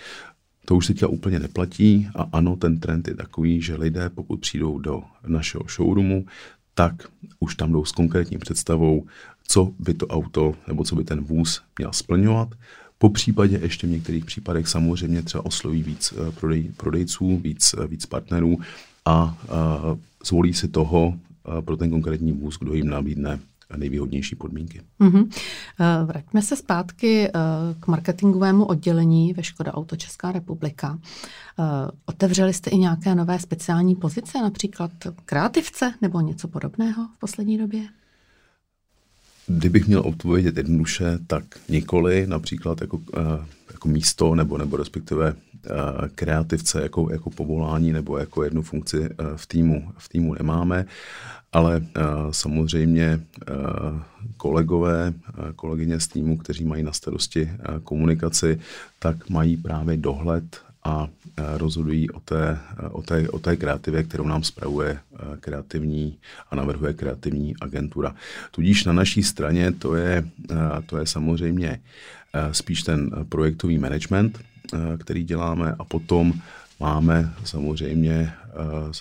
To 0.65 0.75
už 0.75 0.87
teďka 0.87 1.07
úplně 1.07 1.39
neplatí 1.39 2.07
a 2.15 2.27
ano, 2.31 2.55
ten 2.55 2.79
trend 2.79 3.07
je 3.07 3.15
takový, 3.15 3.61
že 3.61 3.75
lidé, 3.75 4.09
pokud 4.09 4.39
přijdou 4.39 4.79
do 4.79 5.03
našeho 5.27 5.63
showroomu, 5.75 6.25
tak 6.73 6.93
už 7.39 7.55
tam 7.55 7.71
jdou 7.71 7.85
s 7.85 7.91
konkrétní 7.91 8.37
představou, 8.37 9.05
co 9.47 9.71
by 9.79 9.93
to 9.93 10.07
auto 10.07 10.55
nebo 10.67 10.83
co 10.83 10.95
by 10.95 11.03
ten 11.03 11.21
vůz 11.21 11.61
měl 11.77 11.93
splňovat, 11.93 12.49
po 12.97 13.09
případě 13.09 13.59
ještě 13.63 13.87
v 13.87 13.89
některých 13.89 14.25
případech 14.25 14.67
samozřejmě 14.67 15.21
třeba 15.21 15.45
osloví 15.45 15.83
víc 15.83 16.13
eh, 16.13 16.31
prodej, 16.31 16.71
prodejců, 16.77 17.37
víc, 17.37 17.75
eh, 17.83 17.87
víc 17.87 18.05
partnerů 18.05 18.57
a, 19.05 19.11
a 19.11 19.37
zvolí 20.25 20.53
si 20.53 20.67
toho 20.67 21.19
pro 21.61 21.77
ten 21.77 21.89
konkrétní 21.89 22.31
vůz, 22.31 22.57
kdo 22.59 22.73
jim 22.73 22.89
nabídne 22.89 23.39
nejvýhodnější 23.77 24.35
podmínky. 24.35 24.81
Mm-hmm. 24.99 25.29
Vraťme 26.05 26.41
se 26.41 26.55
zpátky 26.55 27.29
k 27.79 27.87
marketingovému 27.87 28.65
oddělení 28.65 29.33
ve 29.33 29.43
Škoda 29.43 29.73
Auto 29.73 29.95
Česká 29.95 30.31
republika. 30.31 30.99
Otevřeli 32.05 32.53
jste 32.53 32.69
i 32.69 32.77
nějaké 32.77 33.15
nové 33.15 33.39
speciální 33.39 33.95
pozice, 33.95 34.41
například 34.41 34.91
kreativce 35.25 35.93
nebo 36.01 36.21
něco 36.21 36.47
podobného 36.47 37.07
v 37.15 37.19
poslední 37.19 37.57
době? 37.57 37.81
Kdybych 39.47 39.87
měl 39.87 39.99
odpovědět 39.99 40.57
jednoduše, 40.57 41.19
tak 41.27 41.43
nikoli, 41.69 42.27
například 42.27 42.81
jako, 42.81 42.99
eh, 43.17 43.45
jako 43.71 43.89
místo 43.89 44.35
nebo, 44.35 44.57
nebo 44.57 44.77
respektive 44.77 45.35
eh, 45.65 45.69
kreativce 46.15 46.81
jako, 46.81 47.07
jako 47.11 47.29
povolání 47.29 47.93
nebo 47.93 48.17
jako 48.17 48.43
jednu 48.43 48.61
funkci 48.61 49.05
eh, 49.05 49.13
v 49.35 49.45
týmu, 49.45 49.91
v 49.97 50.09
týmu 50.09 50.33
nemáme, 50.33 50.85
ale 51.53 51.85
samozřejmě 52.31 53.21
kolegové, 54.37 55.13
kolegyně 55.55 55.99
z 55.99 56.07
týmu, 56.07 56.37
kteří 56.37 56.65
mají 56.65 56.83
na 56.83 56.91
starosti 56.91 57.49
komunikaci, 57.83 58.59
tak 58.99 59.29
mají 59.29 59.57
právě 59.57 59.97
dohled 59.97 60.61
a 60.87 61.07
rozhodují 61.57 62.09
o 62.09 62.19
té, 62.19 62.59
o 62.91 63.01
té, 63.01 63.29
o 63.29 63.39
té 63.39 63.55
kreativě, 63.55 64.03
kterou 64.03 64.27
nám 64.27 64.43
spravuje 64.43 64.99
kreativní 65.39 66.17
a 66.51 66.55
navrhuje 66.55 66.93
kreativní 66.93 67.55
agentura. 67.61 68.15
Tudíž 68.51 68.85
na 68.85 68.93
naší 68.93 69.23
straně 69.23 69.71
to 69.71 69.95
je, 69.95 70.27
to 70.85 70.97
je 70.97 71.05
samozřejmě 71.05 71.79
spíš 72.51 72.83
ten 72.83 73.11
projektový 73.29 73.77
management, 73.77 74.39
který 74.97 75.23
děláme 75.23 75.75
a 75.79 75.83
potom 75.83 76.33
máme 76.79 77.33
samozřejmě 77.43 78.33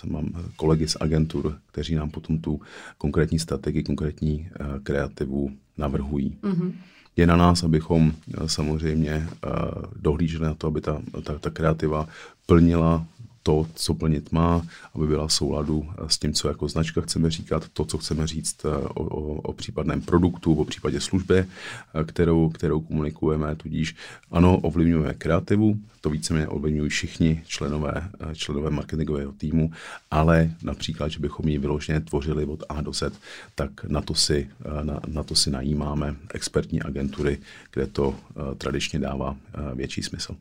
mám 0.05 0.29
kolegy 0.55 0.87
z 0.87 0.97
agentur, 0.99 1.57
kteří 1.71 1.95
nám 1.95 2.09
potom 2.09 2.37
tu 2.37 2.61
konkrétní 2.97 3.39
strategii, 3.39 3.83
konkrétní 3.83 4.49
kreativu 4.83 5.51
navrhují. 5.77 6.37
Mm-hmm 6.43 6.71
je 7.17 7.27
na 7.27 7.35
nás, 7.35 7.63
abychom 7.63 8.11
eh, 8.13 8.49
samozřejmě 8.49 9.11
eh, 9.11 9.49
dohlíželi 9.95 10.45
na 10.45 10.53
to, 10.53 10.67
aby 10.67 10.81
ta, 10.81 11.01
ta, 11.23 11.39
ta 11.39 11.49
kreativa 11.49 12.07
plnila 12.45 13.05
to, 13.47 13.67
co 13.75 13.93
plnit 13.93 14.31
má, 14.31 14.61
aby 14.93 15.07
byla 15.07 15.27
v 15.27 15.33
souladu 15.33 15.89
eh, 15.89 16.09
s 16.09 16.17
tím, 16.17 16.33
co 16.33 16.47
jako 16.47 16.67
značka 16.67 17.01
chceme 17.01 17.31
říkat, 17.31 17.67
to, 17.73 17.85
co 17.85 17.97
chceme 17.97 18.27
říct 18.27 18.65
eh, 18.65 18.69
o, 18.69 19.03
o, 19.03 19.41
o 19.41 19.53
případném 19.53 20.01
produktu, 20.01 20.53
o 20.53 20.65
případě 20.65 21.01
služby, 21.01 21.37
eh, 21.39 22.03
kterou, 22.03 22.49
kterou 22.49 22.81
komunikujeme. 22.81 23.55
Tudíž 23.55 23.95
ano, 24.31 24.57
ovlivňujeme 24.57 25.13
kreativu, 25.13 25.79
to 26.01 26.09
víceméně 26.09 26.47
ovlivňují 26.47 26.89
všichni 26.89 27.43
členové, 27.45 28.09
členové 28.33 28.69
marketingového 28.69 29.31
týmu, 29.31 29.71
ale 30.11 30.51
například, 30.63 31.07
že 31.07 31.19
bychom 31.19 31.47
ji 31.47 31.57
vyloženě 31.57 31.99
tvořili 31.99 32.45
od 32.45 32.63
A 32.69 32.81
do 32.81 32.93
Z, 32.93 33.13
tak 33.55 33.83
na 33.83 34.01
to 34.01 34.15
si, 34.15 34.49
na, 34.83 34.99
na 35.07 35.23
to 35.23 35.35
si 35.35 35.51
najímáme 35.51 36.15
expertní 36.33 36.81
agentury, 36.81 37.39
kde 37.71 37.87
to 37.87 38.15
tradičně 38.57 38.99
dává 38.99 39.35
větší 39.73 40.03
smysl. 40.03 40.35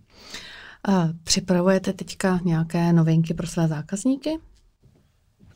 Připravujete 1.24 1.92
teďka 1.92 2.40
nějaké 2.44 2.92
novinky 2.92 3.34
pro 3.34 3.46
své 3.46 3.68
zákazníky? 3.68 4.38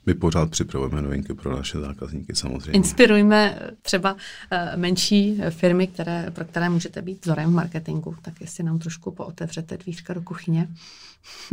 My 0.07 0.15
pořád 0.15 0.50
připravujeme 0.50 1.03
novinky 1.03 1.35
pro 1.35 1.57
naše 1.57 1.81
zákazníky, 1.81 2.35
samozřejmě. 2.35 2.73
Inspirujme 2.73 3.59
třeba 3.83 4.17
eh, 4.50 4.77
menší 4.77 5.41
firmy, 5.50 5.87
které, 5.87 6.31
pro 6.31 6.45
které 6.45 6.69
můžete 6.69 7.03
být 7.03 7.25
vzorem 7.25 7.50
v 7.50 7.55
marketingu. 7.55 8.17
Tak 8.23 8.41
jestli 8.41 8.65
nám 8.65 8.79
trošku 8.79 9.11
pootevřete 9.11 9.77
dvířka 9.77 10.15
do 10.15 10.23
kuchyně. 10.23 10.69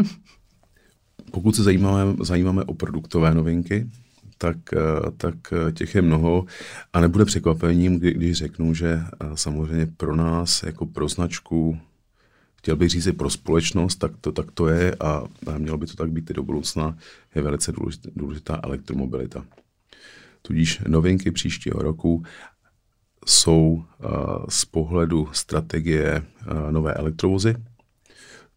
Pokud 1.31 1.55
se 1.55 1.63
zajímáme, 1.63 2.15
zajímáme 2.23 2.63
o 2.63 2.73
produktové 2.73 3.33
novinky, 3.35 3.89
tak, 4.37 4.57
eh, 4.73 5.11
tak 5.17 5.35
eh, 5.53 5.71
těch 5.71 5.95
je 5.95 6.01
mnoho 6.01 6.45
a 6.93 6.99
nebude 7.01 7.25
překvapením, 7.25 7.99
kdy, 7.99 8.13
když 8.13 8.37
řeknu, 8.37 8.73
že 8.73 9.01
samozřejmě 9.35 9.87
pro 9.97 10.15
nás 10.15 10.63
jako 10.63 10.85
pro 10.85 11.07
značku 11.07 11.79
chtěl 12.57 12.75
bych 12.75 12.89
říct 12.89 13.07
pro 13.17 13.29
společnost, 13.29 13.95
tak 13.95 14.11
to, 14.21 14.31
tak 14.31 14.51
to 14.51 14.67
je 14.67 14.95
a, 14.99 15.23
a 15.47 15.57
mělo 15.57 15.77
by 15.77 15.85
to 15.85 15.95
tak 15.95 16.11
být 16.11 16.29
i 16.29 16.33
do 16.33 16.43
budoucna, 16.43 16.97
je 17.35 17.41
velice 17.41 17.71
důležitá, 17.71 18.09
důležitá 18.15 18.59
elektromobilita. 18.63 19.45
Tudíž 20.41 20.81
novinky 20.87 21.31
příštího 21.31 21.81
roku 21.81 22.23
jsou 23.25 23.59
uh, 23.63 24.09
z 24.49 24.65
pohledu 24.65 25.29
strategie 25.31 26.23
uh, 26.51 26.71
nové 26.71 26.93
elektrovozy, 26.93 27.55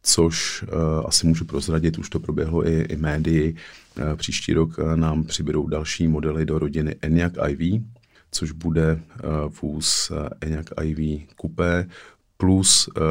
což 0.03 0.63
uh, 0.63 0.69
asi 1.07 1.27
můžu 1.27 1.45
prozradit, 1.45 1.99
už 1.99 2.11
to 2.11 2.21
proběhlo 2.21 2.69
i, 2.69 2.81
i 2.81 2.97
médii. 2.97 3.55
Uh, 3.99 4.17
příští 4.17 4.53
rok 4.53 4.79
nám 4.95 5.25
přibydou 5.25 5.67
další 5.67 6.09
modely 6.09 6.47
do 6.47 6.59
rodiny 6.59 6.97
Enyaq 7.03 7.33
iV, 7.49 7.83
což 8.31 8.51
bude 8.53 8.95
uh, 8.95 9.53
vůz 9.63 10.13
Enyaq 10.41 10.71
iV 10.85 11.29
Coupé 11.41 11.89
plus 12.41 12.89
uh, 12.89 13.03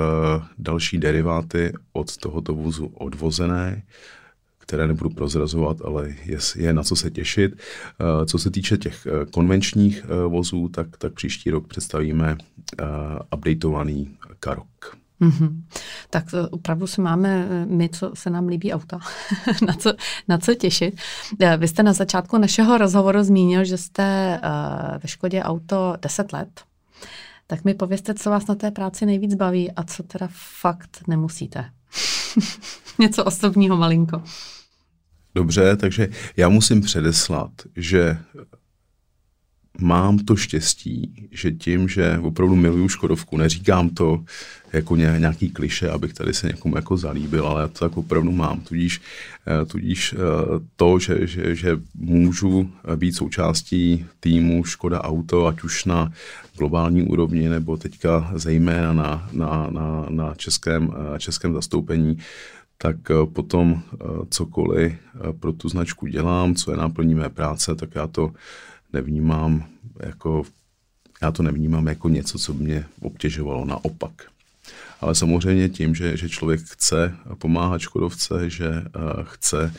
další 0.57 0.97
deriváty 0.97 1.73
od 1.93 2.17
tohoto 2.17 2.55
vozu 2.55 2.85
odvozené, 2.85 3.83
které 4.57 4.87
nebudu 4.87 5.09
prozrazovat, 5.09 5.77
ale 5.81 6.13
je, 6.25 6.37
je 6.55 6.73
na 6.73 6.83
co 6.83 6.95
se 6.95 7.11
těšit. 7.11 7.53
Uh, 7.53 8.25
co 8.25 8.39
se 8.39 8.51
týče 8.51 8.77
těch 8.77 9.05
uh, 9.05 9.31
konvenčních 9.31 10.05
uh, 10.05 10.31
vozů, 10.31 10.69
tak, 10.69 10.97
tak 10.97 11.13
příští 11.13 11.51
rok 11.51 11.67
představíme 11.67 12.37
uh, 12.81 12.87
updateovaný 13.35 14.17
Karok. 14.39 14.97
Mm-hmm. 15.21 15.61
Tak 16.09 16.25
opravdu 16.51 16.87
se 16.87 17.01
máme 17.01 17.47
my, 17.65 17.89
co 17.89 18.11
se 18.13 18.29
nám 18.29 18.47
líbí 18.47 18.73
auta, 18.73 18.99
na, 19.67 19.73
co, 19.73 19.93
na 20.27 20.37
co 20.37 20.55
těšit. 20.55 21.01
Vy 21.57 21.67
jste 21.67 21.83
na 21.83 21.93
začátku 21.93 22.37
našeho 22.37 22.77
rozhovoru 22.77 23.23
zmínil, 23.23 23.65
že 23.65 23.77
jste 23.77 24.39
ve 25.03 25.07
Škodě 25.07 25.43
auto 25.43 25.93
10 26.01 26.33
let. 26.33 26.49
Tak 27.51 27.65
mi 27.65 27.73
povězte, 27.73 28.13
co 28.13 28.29
vás 28.29 28.47
na 28.47 28.55
té 28.55 28.71
práci 28.71 29.05
nejvíc 29.05 29.35
baví 29.35 29.71
a 29.71 29.83
co 29.83 30.03
teda 30.03 30.29
fakt 30.61 31.03
nemusíte. 31.07 31.71
Něco 32.99 33.25
osobního 33.25 33.77
malinko. 33.77 34.23
Dobře, 35.35 35.75
takže 35.75 36.07
já 36.37 36.49
musím 36.49 36.81
předeslat, 36.81 37.51
že 37.75 38.17
mám 39.79 40.19
to 40.19 40.35
štěstí, 40.35 41.27
že 41.31 41.51
tím, 41.51 41.89
že 41.89 42.19
opravdu 42.21 42.55
miluju 42.55 42.89
Škodovku, 42.89 43.37
neříkám 43.37 43.89
to 43.89 44.23
jako 44.73 44.95
nějaký 44.95 45.49
kliše, 45.49 45.89
abych 45.89 46.13
tady 46.13 46.33
se 46.33 46.47
někomu 46.47 46.75
jako 46.75 46.97
zalíbil, 46.97 47.47
ale 47.47 47.61
já 47.61 47.67
to 47.67 47.79
tak 47.79 47.97
opravdu 47.97 48.31
mám. 48.31 48.61
Tudíž, 48.61 49.01
eh, 49.47 49.65
tudíž 49.65 50.13
eh, 50.13 50.17
to, 50.75 50.99
že, 50.99 51.27
že, 51.27 51.55
že 51.55 51.79
můžu 51.95 52.71
být 52.95 53.15
součástí 53.15 54.05
týmu 54.19 54.63
Škoda 54.63 55.01
Auto, 55.01 55.47
ať 55.47 55.63
už 55.63 55.85
na 55.85 56.11
globální 56.57 57.03
úrovni, 57.03 57.49
nebo 57.49 57.77
teďka 57.77 58.31
zejména 58.35 58.93
na, 58.93 59.29
na, 59.31 59.69
na, 59.69 60.05
na 60.09 60.35
českém, 60.35 60.93
eh, 61.15 61.19
českém 61.19 61.53
zastoupení, 61.53 62.17
tak 62.81 62.95
potom 63.33 63.81
cokoliv 64.29 64.93
pro 65.39 65.53
tu 65.53 65.69
značku 65.69 66.07
dělám, 66.07 66.55
co 66.55 66.71
je 66.71 66.77
náplní 66.77 67.15
mé 67.15 67.29
práce, 67.29 67.75
tak 67.75 67.89
já 67.95 68.07
to 68.07 68.31
nevnímám 68.93 69.65
jako, 70.05 70.43
já 71.21 71.31
to 71.31 71.43
nevnímám 71.43 71.87
jako 71.87 72.09
něco, 72.09 72.39
co 72.39 72.53
mě 72.53 72.85
obtěžovalo, 73.01 73.65
naopak. 73.65 74.11
Ale 75.01 75.15
samozřejmě 75.15 75.69
tím, 75.69 75.95
že, 75.95 76.17
že 76.17 76.29
člověk 76.29 76.61
chce 76.61 77.15
pomáhat 77.37 77.81
Škodovce, 77.81 78.49
že 78.49 78.69
uh, 78.69 79.23
chce 79.23 79.73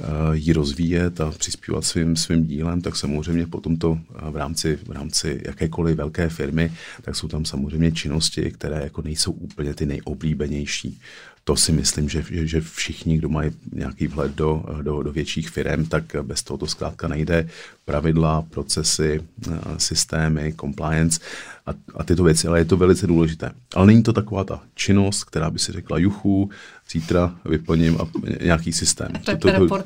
uh, 0.00 0.32
ji 0.32 0.52
rozvíjet 0.52 1.20
a 1.20 1.30
přispívat 1.30 1.84
svým, 1.84 2.16
svým 2.16 2.46
dílem, 2.46 2.80
tak 2.80 2.96
samozřejmě 2.96 3.46
potom 3.46 3.76
to 3.76 3.98
v 4.30 4.36
rámci, 4.36 4.76
v 4.76 4.90
rámci 4.90 5.42
jakékoliv 5.46 5.96
velké 5.96 6.28
firmy, 6.28 6.72
tak 7.02 7.16
jsou 7.16 7.28
tam 7.28 7.44
samozřejmě 7.44 7.92
činnosti, 7.92 8.50
které 8.50 8.80
jako 8.82 9.02
nejsou 9.02 9.32
úplně 9.32 9.74
ty 9.74 9.86
nejoblíbenější 9.86 11.00
to 11.48 11.56
si 11.56 11.72
myslím, 11.72 12.08
že, 12.08 12.24
že 12.30 12.60
všichni, 12.60 13.18
kdo 13.18 13.28
mají 13.28 13.50
nějaký 13.72 14.06
vhled 14.06 14.34
do, 14.34 14.64
do, 14.82 15.02
do 15.02 15.12
větších 15.12 15.50
firm, 15.50 15.86
tak 15.86 16.16
bez 16.22 16.42
toho 16.42 16.58
to 16.58 16.66
zkrátka 16.66 17.08
nejde. 17.08 17.48
Pravidla, 17.84 18.42
procesy, 18.42 19.20
systémy, 19.78 20.54
compliance 20.60 21.20
a, 21.66 21.70
a 21.94 22.04
tyto 22.04 22.24
věci, 22.24 22.48
ale 22.48 22.58
je 22.58 22.64
to 22.64 22.76
velice 22.76 23.06
důležité. 23.06 23.50
Ale 23.74 23.86
není 23.86 24.02
to 24.02 24.12
taková 24.12 24.44
ta 24.44 24.60
činnost, 24.74 25.24
která 25.24 25.50
by 25.50 25.58
si 25.58 25.72
řekla, 25.72 25.98
juchu, 25.98 26.50
zítra 26.92 27.34
vyplním 27.44 28.00
a 28.00 28.08
nějaký 28.42 28.72
systém. 28.72 29.08
To, 29.24 29.36
to, 29.36 29.52
to, 29.52 29.68
to, 29.68 29.78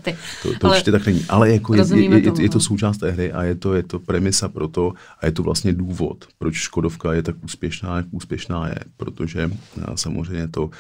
to, 0.42 0.59
to 0.59 0.69
určitě 0.69 0.92
tak 0.92 1.07
není. 1.07 1.25
Ale 1.28 1.52
jako 1.52 1.75
je, 1.75 1.85
je, 1.95 2.19
je, 2.19 2.33
je 2.38 2.49
to 2.49 2.61
součást 2.61 2.99
té 2.99 3.11
hry 3.11 3.33
a 3.33 3.42
je 3.42 3.54
to, 3.54 3.75
je 3.75 3.83
to 3.83 3.99
premisa 3.99 4.49
pro 4.49 4.69
to 4.69 4.92
a 5.21 5.26
je 5.26 5.33
to 5.33 5.42
vlastně 5.42 5.73
důvod, 5.73 6.26
proč 6.38 6.54
Škodovka 6.54 7.12
je 7.12 7.23
tak 7.23 7.37
úspěšná, 7.42 7.97
jak 7.97 8.07
úspěšná 8.11 8.69
je. 8.69 8.78
Protože 8.97 9.50
eh, 9.50 9.83
samozřejmě 9.95 10.49
to, 10.49 10.71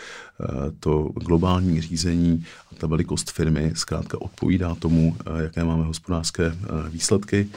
eh, 0.40 0.71
to 0.80 1.02
globální 1.02 1.80
řízení 1.80 2.44
a 2.72 2.74
ta 2.74 2.86
velikost 2.86 3.30
firmy 3.30 3.72
zkrátka 3.74 4.20
odpovídá 4.20 4.74
tomu, 4.74 5.16
jaké 5.40 5.64
máme 5.64 5.84
hospodářské 5.84 6.54
výsledky 6.88 7.48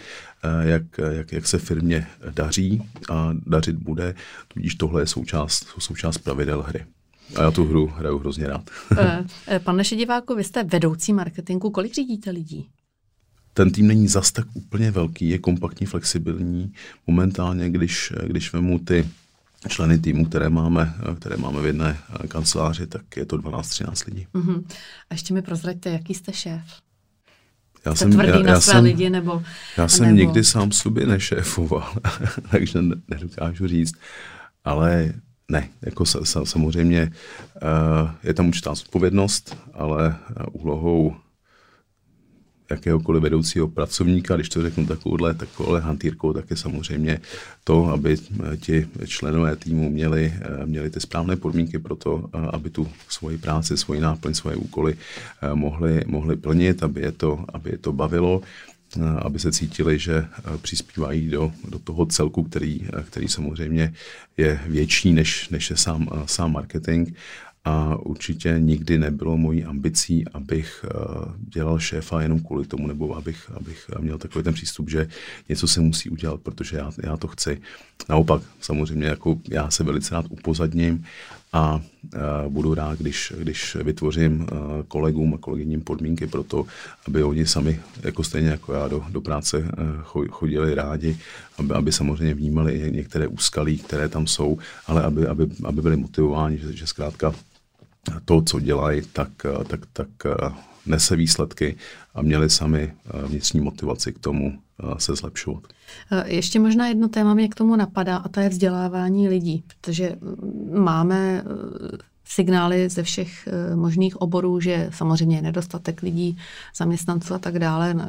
Eh, 0.46 0.70
jak, 0.70 0.84
jak, 1.12 1.32
jak 1.32 1.48
se 1.48 1.58
firmě 1.58 2.08
daří 2.30 2.84
a 3.10 3.34
dařit 3.46 3.76
bude, 3.76 4.16
tudíž 4.48 4.76
tohle 4.76 5.02
je 5.02 5.08
součást, 5.08 5.68
součást 5.80 6.18
pravidel 6.18 6.62
hry. 6.62 6.86
A 7.36 7.42
já 7.42 7.52
tu 7.52 7.66
hru 7.66 7.88
hraju 7.88 8.18
hrozně 8.18 8.48
rád. 8.48 8.70
Eh, 8.98 9.26
eh, 9.48 9.60
pane 9.60 9.84
Šediváku, 9.84 10.36
vy 10.36 10.44
jste 10.44 10.64
vedoucí 10.64 11.14
marketingu. 11.14 11.70
Kolik 11.70 11.94
řídíte 11.94 12.32
lidí? 12.32 12.70
ten 13.58 13.72
tým 13.72 13.88
není 13.88 14.08
zas 14.08 14.32
tak 14.32 14.46
úplně 14.54 14.92
velký, 14.92 15.30
je 15.30 15.40
kompaktní, 15.40 15.88
flexibilní. 15.88 16.74
Momentálně, 17.08 17.70
když, 17.70 18.14
když 18.28 18.54
vemu 18.54 18.80
ty 18.80 19.10
členy 19.68 19.98
týmu, 19.98 20.26
které 20.26 20.50
máme, 20.50 20.94
které 21.20 21.38
máme 21.38 21.62
v 21.62 21.66
jedné 21.66 21.98
kanceláři, 22.28 22.88
tak 22.88 23.18
je 23.18 23.26
to 23.26 23.38
12-13 23.38 24.06
lidí. 24.08 24.28
Uh-huh. 24.34 24.64
A 25.10 25.14
ještě 25.14 25.34
mi 25.34 25.42
prozraďte, 25.42 25.90
jaký 25.90 26.14
jste 26.14 26.34
šéf? 26.34 26.64
Já 27.86 27.96
jsem, 27.96 28.12
tvrdý 28.12 28.30
já, 28.30 28.40
na 28.40 28.50
já 28.50 28.62
své 28.62 28.74
jsem, 28.74 28.84
lidi, 28.84 29.10
nebo... 29.10 29.44
Já 29.78 29.88
jsem 29.88 30.06
nebo... 30.06 30.18
nikdy 30.18 30.44
sám 30.44 30.72
sobě 30.72 31.06
nešéfoval, 31.06 31.94
takže 32.52 32.80
nedokážu 33.08 33.68
říct. 33.68 33.96
Ale 34.64 35.14
ne, 35.52 35.70
jako 35.82 36.06
samozřejmě 36.44 37.12
uh, 37.56 38.10
je 38.24 38.34
tam 38.34 38.48
určitá 38.48 38.72
odpovědnost, 38.72 39.58
ale 39.74 40.16
úlohou 40.52 41.16
jakéhokoliv 42.70 43.24
vedoucího 43.24 43.68
pracovníka, 43.68 44.36
když 44.36 44.50
to 44.50 44.62
řeknu 44.62 44.86
takovouhle, 44.86 45.34
takovouhle 45.34 45.80
hantýrkou, 45.82 46.34
tak 46.34 46.50
je 46.50 46.58
samozřejmě 46.58 47.20
to, 47.64 47.90
aby 47.90 48.18
ti 48.58 48.88
členové 49.06 49.56
týmu 49.56 49.90
měli, 49.90 50.34
eh, 50.36 50.66
měli 50.66 50.90
ty 50.90 51.00
správné 51.00 51.36
podmínky 51.36 51.80
pro 51.80 51.96
to, 51.96 52.30
eh, 52.34 52.38
aby 52.54 52.70
tu 52.70 52.88
svoji 53.10 53.38
práci, 53.38 53.78
svoji 53.78 54.00
náplň, 54.02 54.34
svoje 54.34 54.56
úkoly 54.56 54.96
mohli, 55.54 56.02
mohli 56.06 56.36
plnit, 56.36 56.84
aby 56.84 57.02
je 57.02 57.12
to, 57.12 57.46
aby 57.54 57.70
je 57.70 57.78
to 57.78 57.94
bavilo 57.94 58.42
aby 59.22 59.40
se 59.40 59.52
cítili, 59.52 60.00
že 60.00 60.26
přispívají 60.62 61.30
do, 61.30 61.52
do 61.70 61.80
toho 61.80 62.06
celku, 62.06 62.44
který, 62.44 62.88
který 63.06 63.28
samozřejmě 63.28 63.94
je 64.38 64.60
větší 64.68 65.14
než, 65.14 65.50
než 65.50 65.70
je 65.70 65.78
sám, 65.78 66.10
sám 66.26 66.52
marketing. 66.52 67.10
A 67.66 67.96
určitě 67.96 68.56
nikdy 68.60 68.98
nebylo 68.98 69.38
mojí 69.38 69.64
ambicí, 69.64 70.26
abych 70.34 70.86
dělal 71.54 71.80
šéfa 71.80 72.22
jenom 72.22 72.40
kvůli 72.40 72.66
tomu, 72.66 72.88
nebo 72.88 73.16
abych, 73.16 73.52
abych 73.54 73.90
měl 74.00 74.18
takový 74.18 74.44
ten 74.44 74.54
přístup, 74.54 74.90
že 74.90 75.08
něco 75.50 75.68
se 75.68 75.82
musí 75.82 76.10
udělat, 76.10 76.42
protože 76.42 76.78
já, 76.78 76.92
já 77.04 77.18
to 77.18 77.28
chci. 77.28 77.62
Naopak, 78.10 78.42
samozřejmě, 78.62 79.08
jako 79.08 79.40
já 79.50 79.72
se 79.72 79.84
velice 79.84 80.16
rád 80.16 80.26
upozadním 80.30 81.06
a 81.54 81.82
budu 82.48 82.74
rád, 82.74 83.00
když, 83.00 83.34
když 83.38 83.76
vytvořím 83.76 84.48
kolegům 84.88 85.34
a 85.34 85.38
kolegyním 85.38 85.82
podmínky 85.82 86.28
pro 86.28 86.44
to, 86.44 86.66
aby 87.08 87.24
oni 87.24 87.48
sami, 87.48 87.80
jako 88.04 88.24
stejně 88.24 88.50
jako 88.50 88.74
já, 88.74 88.88
do, 88.88 89.06
do 89.10 89.22
práce 89.22 89.66
chodili 90.30 90.76
rádi, 90.76 91.18
aby, 91.58 91.74
aby 91.74 91.92
samozřejmě 91.92 92.34
vnímali 92.34 92.92
některé 92.92 93.28
úskalí, 93.28 93.78
které 93.78 94.10
tam 94.10 94.28
jsou, 94.28 94.58
ale 94.88 95.04
aby, 95.04 95.28
aby, 95.28 95.48
aby 95.64 95.82
byli 95.82 95.96
motivováni, 95.98 96.58
že, 96.58 96.74
že 96.74 96.88
zkrátka 96.88 97.34
to, 98.26 98.42
co 98.42 98.60
dělají, 98.60 99.02
tak, 99.14 99.30
tak, 99.68 99.80
tak 99.94 100.08
nese 100.86 101.16
výsledky 101.16 101.78
a 102.14 102.22
měli 102.22 102.50
sami 102.50 102.94
vnitřní 103.26 103.62
motivaci 103.62 104.14
k 104.14 104.20
tomu 104.20 104.60
se 104.98 105.16
zlepšovat. 105.16 105.64
Ještě 106.26 106.60
možná 106.60 106.88
jedno 106.88 107.08
téma 107.08 107.34
mě 107.34 107.48
k 107.48 107.56
tomu 107.56 107.76
napadá 107.76 108.18
a 108.18 108.30
to 108.30 108.40
je 108.40 108.50
vzdělávání 108.50 109.28
lidí, 109.28 109.64
protože 109.68 110.16
máme 110.74 111.44
signály 112.25 112.89
ze 112.89 113.03
všech 113.03 113.48
eh, 113.48 113.75
možných 113.75 114.22
oborů, 114.22 114.60
že 114.60 114.89
samozřejmě 114.94 115.36
je 115.36 115.41
nedostatek 115.41 116.01
lidí, 116.01 116.38
zaměstnanců 116.75 117.34
a 117.34 117.39
tak 117.39 117.60
dále, 117.60 117.96
eh, 118.00 118.05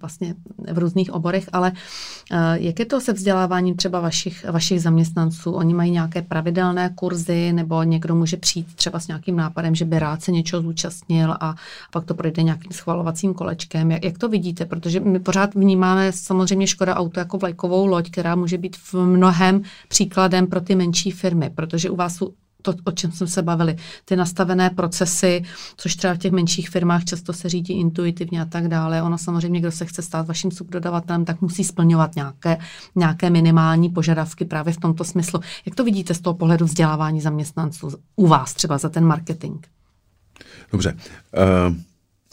vlastně 0.00 0.34
v 0.72 0.78
různých 0.78 1.12
oborech, 1.12 1.48
ale 1.52 1.72
eh, 2.30 2.36
jak 2.54 2.78
je 2.78 2.86
to 2.86 3.00
se 3.00 3.12
vzděláváním 3.12 3.76
třeba 3.76 4.00
vašich, 4.00 4.44
vašich 4.50 4.82
zaměstnanců? 4.82 5.52
Oni 5.52 5.74
mají 5.74 5.90
nějaké 5.90 6.22
pravidelné 6.22 6.90
kurzy 6.94 7.52
nebo 7.52 7.82
někdo 7.82 8.14
může 8.14 8.36
přijít 8.36 8.74
třeba 8.74 9.00
s 9.00 9.08
nějakým 9.08 9.36
nápadem, 9.36 9.74
že 9.74 9.84
by 9.84 9.98
rád 9.98 10.22
se 10.22 10.32
něčeho 10.32 10.62
zúčastnil 10.62 11.36
a 11.40 11.54
pak 11.90 12.04
to 12.04 12.14
projde 12.14 12.42
nějakým 12.42 12.72
schvalovacím 12.72 13.34
kolečkem. 13.34 13.90
Jak, 13.90 14.04
jak 14.04 14.18
to 14.18 14.28
vidíte? 14.28 14.66
Protože 14.66 15.00
my 15.00 15.18
pořád 15.18 15.54
vnímáme 15.54 16.12
samozřejmě 16.12 16.66
Škoda 16.66 16.96
Auto 16.96 17.20
jako 17.20 17.38
vlajkovou 17.38 17.86
loď, 17.86 18.10
která 18.10 18.34
může 18.34 18.58
být 18.58 18.76
v 18.76 18.94
mnohem 18.94 19.62
příkladem 19.88 20.46
pro 20.46 20.60
ty 20.60 20.74
menší 20.74 21.10
firmy, 21.10 21.50
protože 21.54 21.90
u 21.90 21.96
vás 21.96 22.14
jsou 22.14 22.32
to, 22.62 22.74
o 22.84 22.92
čem 22.92 23.12
jsme 23.12 23.26
se 23.26 23.42
bavili, 23.42 23.76
ty 24.04 24.16
nastavené 24.16 24.70
procesy, 24.70 25.42
což 25.76 25.96
třeba 25.96 26.14
v 26.14 26.18
těch 26.18 26.32
menších 26.32 26.70
firmách 26.70 27.04
často 27.04 27.32
se 27.32 27.48
řídí 27.48 27.80
intuitivně 27.80 28.42
a 28.42 28.44
tak 28.44 28.68
dále. 28.68 29.02
Ono 29.02 29.18
samozřejmě, 29.18 29.60
kdo 29.60 29.72
se 29.72 29.84
chce 29.84 30.02
stát 30.02 30.26
vaším 30.26 30.50
subdodavatelem, 30.50 31.24
tak 31.24 31.40
musí 31.40 31.64
splňovat 31.64 32.14
nějaké, 32.16 32.58
nějaké 32.94 33.30
minimální 33.30 33.88
požadavky 33.88 34.44
právě 34.44 34.72
v 34.72 34.76
tomto 34.76 35.04
smyslu. 35.04 35.40
Jak 35.66 35.74
to 35.74 35.84
vidíte 35.84 36.14
z 36.14 36.20
toho 36.20 36.34
pohledu 36.34 36.64
vzdělávání 36.64 37.20
zaměstnanců 37.20 37.90
u 38.16 38.26
vás 38.26 38.54
třeba 38.54 38.78
za 38.78 38.88
ten 38.88 39.04
marketing? 39.04 39.66
Dobře. 40.72 40.96
Uh, 41.68 41.76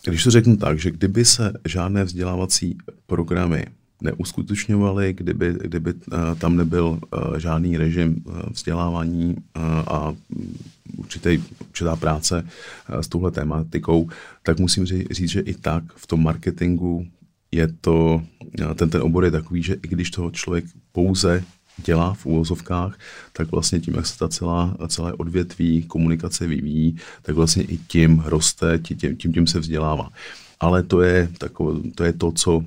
když 0.06 0.24
to 0.24 0.32
řeknu 0.32 0.58
tak, 0.58 0.80
že 0.80 0.92
kdyby 0.92 1.26
se 1.26 1.54
žádné 1.66 2.04
vzdělávací 2.04 2.78
programy 3.06 3.66
neuskutečňovali, 4.02 5.14
kdyby, 5.14 5.56
kdyby 5.62 5.94
eh, 5.94 6.36
tam 6.36 6.58
nebyl 6.58 7.00
eh, 7.00 7.40
žádný 7.40 7.78
režim 7.78 8.24
eh, 8.28 8.50
vzdělávání 8.52 9.36
a 9.88 10.14
určitý, 10.98 11.44
určitá 11.70 11.96
práce 11.96 12.48
s 12.90 13.08
touhle 13.08 13.32
tématikou, 13.32 14.10
tak 14.44 14.60
musím 14.60 14.86
říct, 14.86 15.30
že 15.30 15.40
i 15.40 15.54
tak 15.54 15.84
v 15.96 16.08
tom 16.08 16.24
marketingu 16.24 17.08
je 17.52 17.68
to, 17.82 18.22
ten, 18.76 18.90
ten 18.90 19.02
obor 19.02 19.26
je 19.26 19.32
takový, 19.32 19.64
že 19.64 19.74
i 19.74 19.88
když 19.88 20.12
toho 20.12 20.32
člověk 20.32 20.66
pouze 20.92 21.44
dělá 21.86 22.14
v 22.14 22.26
úvozovkách, 22.26 23.00
tak 23.34 23.52
vlastně 23.52 23.80
tím, 23.80 23.94
jak 23.94 24.08
se 24.08 24.18
ta 24.18 24.28
celá, 24.28 24.78
celé 24.88 25.14
odvětví 25.14 25.84
komunikace 25.84 26.48
vyvíjí, 26.48 26.98
tak 27.22 27.36
vlastně 27.36 27.64
i 27.64 27.78
tím 27.78 28.24
roste, 28.26 28.80
tím, 28.80 29.18
tím, 29.18 29.34
tím 29.34 29.48
se 29.48 29.60
vzdělává 29.60 30.10
ale 30.60 30.84
to 30.84 31.02
je, 31.02 31.30
takové, 31.38 31.80
to, 31.96 32.04
je 32.04 32.13
to, 32.13 32.32
co 32.32 32.58
uh, 32.58 32.63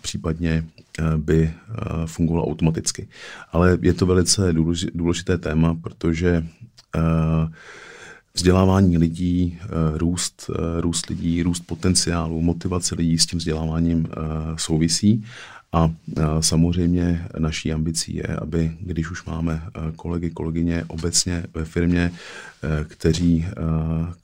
případně 0.00 0.64
uh, 0.98 1.16
by 1.16 1.42
uh, 1.42 2.06
fungovalo 2.06 2.46
automaticky. 2.46 3.08
Ale 3.52 3.78
je 3.80 3.94
to 3.94 4.06
velice 4.06 4.54
důležité 4.94 5.38
téma, 5.38 5.74
protože 5.74 6.46
vzdělávání 8.34 8.98
lidí, 8.98 9.58
růst, 9.94 10.50
růst 10.80 11.06
lidí, 11.06 11.42
růst 11.42 11.60
potenciálu, 11.60 12.40
motivace 12.40 12.94
lidí 12.94 13.18
s 13.18 13.26
tím 13.26 13.38
vzděláváním 13.38 14.08
souvisí. 14.56 15.24
A 15.72 15.90
samozřejmě 16.40 17.28
naší 17.38 17.72
ambicí 17.72 18.14
je, 18.14 18.36
aby 18.42 18.76
když 18.80 19.10
už 19.10 19.24
máme 19.24 19.62
kolegy, 19.96 20.30
kolegyně 20.30 20.84
obecně 20.86 21.44
ve 21.54 21.64
firmě, 21.64 22.12
kteří 22.84 23.46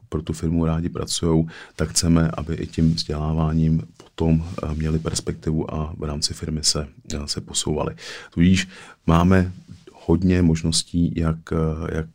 pro 0.08 0.22
tu 0.22 0.32
firmu 0.32 0.66
rádi 0.66 0.88
pracují, 0.88 1.46
tak 1.76 1.88
chceme, 1.88 2.30
aby 2.34 2.54
i 2.54 2.66
tím 2.66 2.94
vzděláváním 2.94 3.82
potom 3.96 4.44
měli 4.74 4.98
perspektivu 4.98 5.74
a 5.74 5.94
v 5.98 6.02
rámci 6.02 6.34
firmy 6.34 6.60
se, 6.62 6.88
se 7.26 7.40
posouvali. 7.40 7.94
Tudíž 8.34 8.68
máme 9.06 9.52
hodně 9.92 10.42
možností, 10.42 11.12
jak, 11.16 11.38
jak 11.92 12.08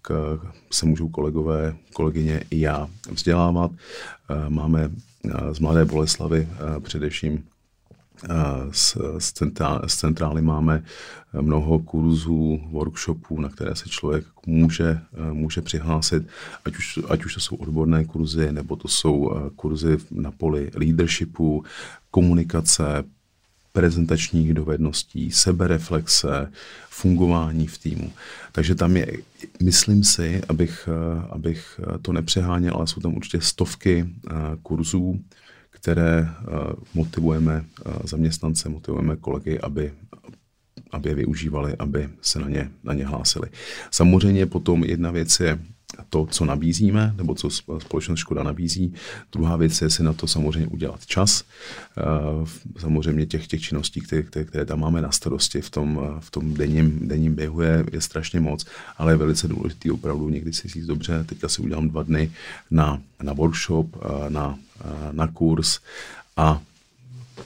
se 0.72 0.86
můžou 0.86 1.10
kolegové, 1.10 1.76
kolegyně 1.94 2.44
i 2.50 2.60
já 2.60 2.88
vzdělávat. 3.12 3.72
Máme 4.50 4.92
z 5.52 5.60
Mladé 5.60 5.86
Boleslavy 5.86 6.48
především 6.80 7.44
z, 8.72 8.98
z, 9.18 9.32
centrál, 9.32 9.82
z 9.88 9.96
centrály 9.96 10.42
máme 10.42 10.84
mnoho 11.42 11.80
kurzů, 11.80 12.62
workshopů, 12.72 13.42
na 13.42 13.50
které 13.50 13.76
se 13.76 13.90
člověk 13.90 14.26
může, 14.46 15.00
může 15.32 15.62
přihlásit, 15.62 16.24
ať 16.66 16.78
už, 16.78 17.00
ať 17.10 17.26
už 17.26 17.34
to 17.34 17.40
jsou 17.40 17.56
odborné 17.56 18.06
kurzy, 18.06 18.52
nebo 18.52 18.76
to 18.76 18.88
jsou 18.88 19.32
kurzy 19.56 19.98
na 20.12 20.32
poli 20.32 20.72
leadershipu, 20.76 21.64
komunikace, 22.12 23.04
prezentačních 23.74 24.54
dovedností, 24.54 25.32
sebereflexe, 25.32 26.52
fungování 26.90 27.68
v 27.68 27.78
týmu. 27.78 28.12
Takže 28.52 28.76
tam 28.76 28.98
je, 28.98 29.18
myslím 29.64 30.04
si, 30.04 30.42
abych, 30.50 30.90
abych 31.30 31.80
to 32.02 32.14
nepřeháněl, 32.14 32.76
ale 32.76 32.88
jsou 32.88 33.02
tam 33.02 33.14
určitě 33.14 33.42
stovky 33.42 34.10
kurzů, 34.64 35.20
které 35.82 36.20
eh, 36.20 36.46
motivujeme 36.94 37.66
eh, 37.66 37.92
zaměstnance, 38.04 38.70
motivujeme 38.70 39.16
kolegy, 39.16 39.60
aby, 39.60 39.94
aby 40.92 41.10
je 41.10 41.16
využívali, 41.16 41.76
aby 41.80 42.10
se 42.22 42.40
na 42.40 42.50
ně, 42.50 42.72
na 42.84 42.94
ně 42.94 43.06
hlásili. 43.06 43.50
Samozřejmě 43.92 44.46
potom 44.46 44.84
jedna 44.84 45.12
věc 45.12 45.40
je 45.40 45.60
to, 46.10 46.28
co 46.32 46.46
nabízíme, 46.46 47.14
nebo 47.18 47.36
co 47.36 47.50
společnost 47.80 48.20
Škoda 48.20 48.44
nabízí. 48.44 48.94
Druhá 49.32 49.56
věc 49.56 49.82
je 49.82 49.90
si 49.90 50.04
na 50.04 50.14
to 50.14 50.28
samozřejmě 50.28 50.68
udělat 50.68 51.06
čas. 51.06 51.44
Eh, 51.98 52.80
samozřejmě 52.80 53.26
těch, 53.26 53.48
těch 53.48 53.62
činností, 53.62 54.02
které, 54.02 54.24
které 54.24 54.66
tam 54.66 54.80
máme 54.80 55.02
na 55.02 55.12
starosti 55.12 55.62
v 55.62 55.70
tom, 55.70 56.02
v 56.20 56.32
tom 56.32 56.54
denním, 56.54 57.08
denním 57.08 57.36
běhu 57.36 57.62
je, 57.62 57.86
je 57.92 58.02
strašně 58.02 58.40
moc, 58.40 58.66
ale 58.98 59.14
je 59.14 59.18
velice 59.18 59.48
důležitý 59.48 59.92
opravdu 59.92 60.30
někdy 60.30 60.54
si 60.54 60.68
říct 60.68 60.86
dobře, 60.86 61.24
teďka 61.24 61.50
si 61.50 61.62
udělám 61.62 61.90
dva 61.90 62.04
dny 62.04 62.32
na, 62.72 63.02
na 63.24 63.34
workshop, 63.34 63.98
na, 64.30 64.60
na 65.12 65.28
kurz 65.28 65.80
a 66.38 66.62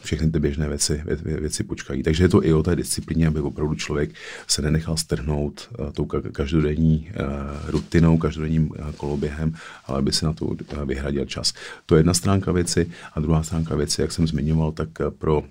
všechny 0.01 0.31
ty 0.31 0.39
běžné 0.39 0.69
věci, 0.69 1.03
vě, 1.05 1.39
věci 1.39 1.63
počkají. 1.63 2.03
Takže 2.03 2.23
je 2.23 2.29
to 2.29 2.45
i 2.45 2.53
o 2.53 2.63
té 2.63 2.75
disciplíně, 2.75 3.27
aby 3.27 3.39
opravdu 3.39 3.75
člověk 3.75 4.11
se 4.47 4.61
nenechal 4.61 4.97
strhnout 4.97 5.69
uh, 5.79 5.91
tou 5.91 6.05
každodenní 6.05 7.09
uh, 7.09 7.69
rutinou, 7.71 8.17
každodenním 8.17 8.71
uh, 8.71 8.91
koloběhem, 8.97 9.53
ale 9.85 9.97
aby 9.97 10.11
si 10.11 10.25
na 10.25 10.33
to 10.33 10.55
vyhradil 10.85 11.25
čas. 11.25 11.53
To 11.85 11.95
je 11.95 11.99
jedna 11.99 12.13
stránka 12.13 12.51
věci 12.51 12.91
a 13.13 13.19
druhá 13.19 13.43
stránka 13.43 13.75
věci, 13.75 14.01
jak 14.01 14.11
jsem 14.11 14.27
zmiňoval, 14.27 14.71
tak 14.71 14.89
pro 15.17 15.43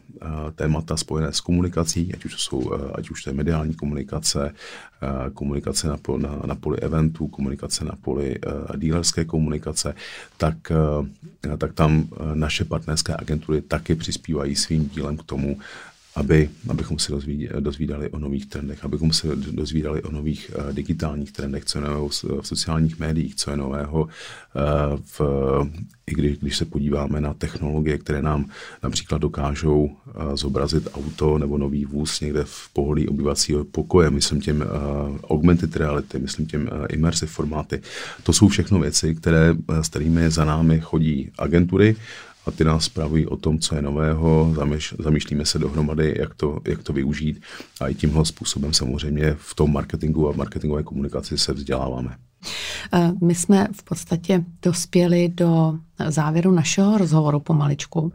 témata 0.54 0.96
spojené 0.96 1.32
s 1.32 1.40
komunikací, 1.40 2.14
ať 2.14 2.24
už, 2.24 2.42
jsou, 2.42 2.58
uh, 2.58 2.90
ať 2.94 3.10
už 3.10 3.22
to 3.22 3.30
je 3.30 3.34
mediální 3.34 3.74
komunikace, 3.74 4.54
uh, 5.02 5.30
komunikace 5.34 5.88
na, 5.88 5.96
na, 6.16 6.40
na 6.46 6.54
poli 6.54 6.78
eventů, 6.78 7.26
komunikace 7.26 7.84
na 7.84 7.96
poli 8.00 8.36
dílerské 8.76 9.24
komunikace, 9.24 9.94
tak, 10.36 10.72
tak 11.58 11.72
tam 11.72 12.08
naše 12.34 12.64
partnerské 12.64 13.14
agentury 13.18 13.60
taky 13.60 13.94
přispívají 13.94 14.56
svým 14.56 14.88
dílem 14.88 15.16
k 15.16 15.22
tomu, 15.22 15.58
aby, 16.14 16.50
abychom 16.68 16.98
se 16.98 17.12
dozvídali 17.60 18.08
o 18.10 18.18
nových 18.18 18.46
trendech, 18.46 18.84
abychom 18.84 19.12
se 19.12 19.36
dozvídali 19.36 20.02
o 20.02 20.10
nových 20.10 20.50
uh, 20.58 20.72
digitálních 20.72 21.32
trendech, 21.32 21.64
co 21.64 21.78
je 21.78 21.84
nového 21.84 22.08
v, 22.08 22.24
sociálních 22.42 22.98
médiích, 22.98 23.34
co 23.34 23.50
je 23.50 23.56
nového 23.56 24.02
uh, 24.02 24.10
v, 25.04 25.20
i 26.06 26.14
když, 26.14 26.38
když 26.38 26.56
se 26.56 26.64
podíváme 26.64 27.20
na 27.20 27.34
technologie, 27.34 27.98
které 27.98 28.22
nám 28.22 28.46
například 28.82 29.18
dokážou 29.18 29.84
uh, 29.84 30.36
zobrazit 30.36 30.88
auto 30.94 31.38
nebo 31.38 31.58
nový 31.58 31.84
vůz 31.84 32.20
někde 32.20 32.44
v 32.44 32.68
pohodlí 32.72 33.08
obyvacího 33.08 33.64
pokoje, 33.64 34.10
myslím 34.10 34.42
uh, 34.56 34.66
augmented 35.30 35.76
reality, 35.76 36.18
myslím 36.18 36.46
uh, 36.52 36.86
immersive 36.88 37.32
formáty. 37.32 37.80
To 38.22 38.32
jsou 38.32 38.48
všechno 38.48 38.78
věci, 38.78 39.14
které, 39.14 39.54
s 39.82 39.88
kterými 39.88 40.30
za 40.30 40.44
námi 40.44 40.80
chodí 40.80 41.30
agentury, 41.38 41.96
a 42.46 42.50
ty 42.50 42.64
nás 42.64 42.84
spravují 42.84 43.26
o 43.26 43.36
tom, 43.36 43.58
co 43.58 43.74
je 43.74 43.82
nového, 43.82 44.54
zamýš, 44.56 44.94
zamýšlíme 44.98 45.46
se 45.46 45.58
dohromady, 45.58 46.14
jak 46.18 46.34
to, 46.34 46.60
jak 46.64 46.82
to 46.82 46.92
využít 46.92 47.42
a 47.80 47.88
i 47.88 47.94
tímhle 47.94 48.24
způsobem 48.24 48.72
samozřejmě 48.72 49.36
v 49.38 49.54
tom 49.54 49.72
marketingu 49.72 50.28
a 50.28 50.32
marketingové 50.36 50.82
komunikaci 50.82 51.38
se 51.38 51.52
vzděláváme. 51.52 52.16
Eh, 52.92 53.12
my 53.22 53.34
jsme 53.34 53.68
v 53.72 53.82
podstatě 53.82 54.44
dospěli 54.62 55.28
do 55.28 55.78
závěru 56.08 56.50
našeho 56.50 56.98
rozhovoru 56.98 57.40
pomaličku. 57.40 58.12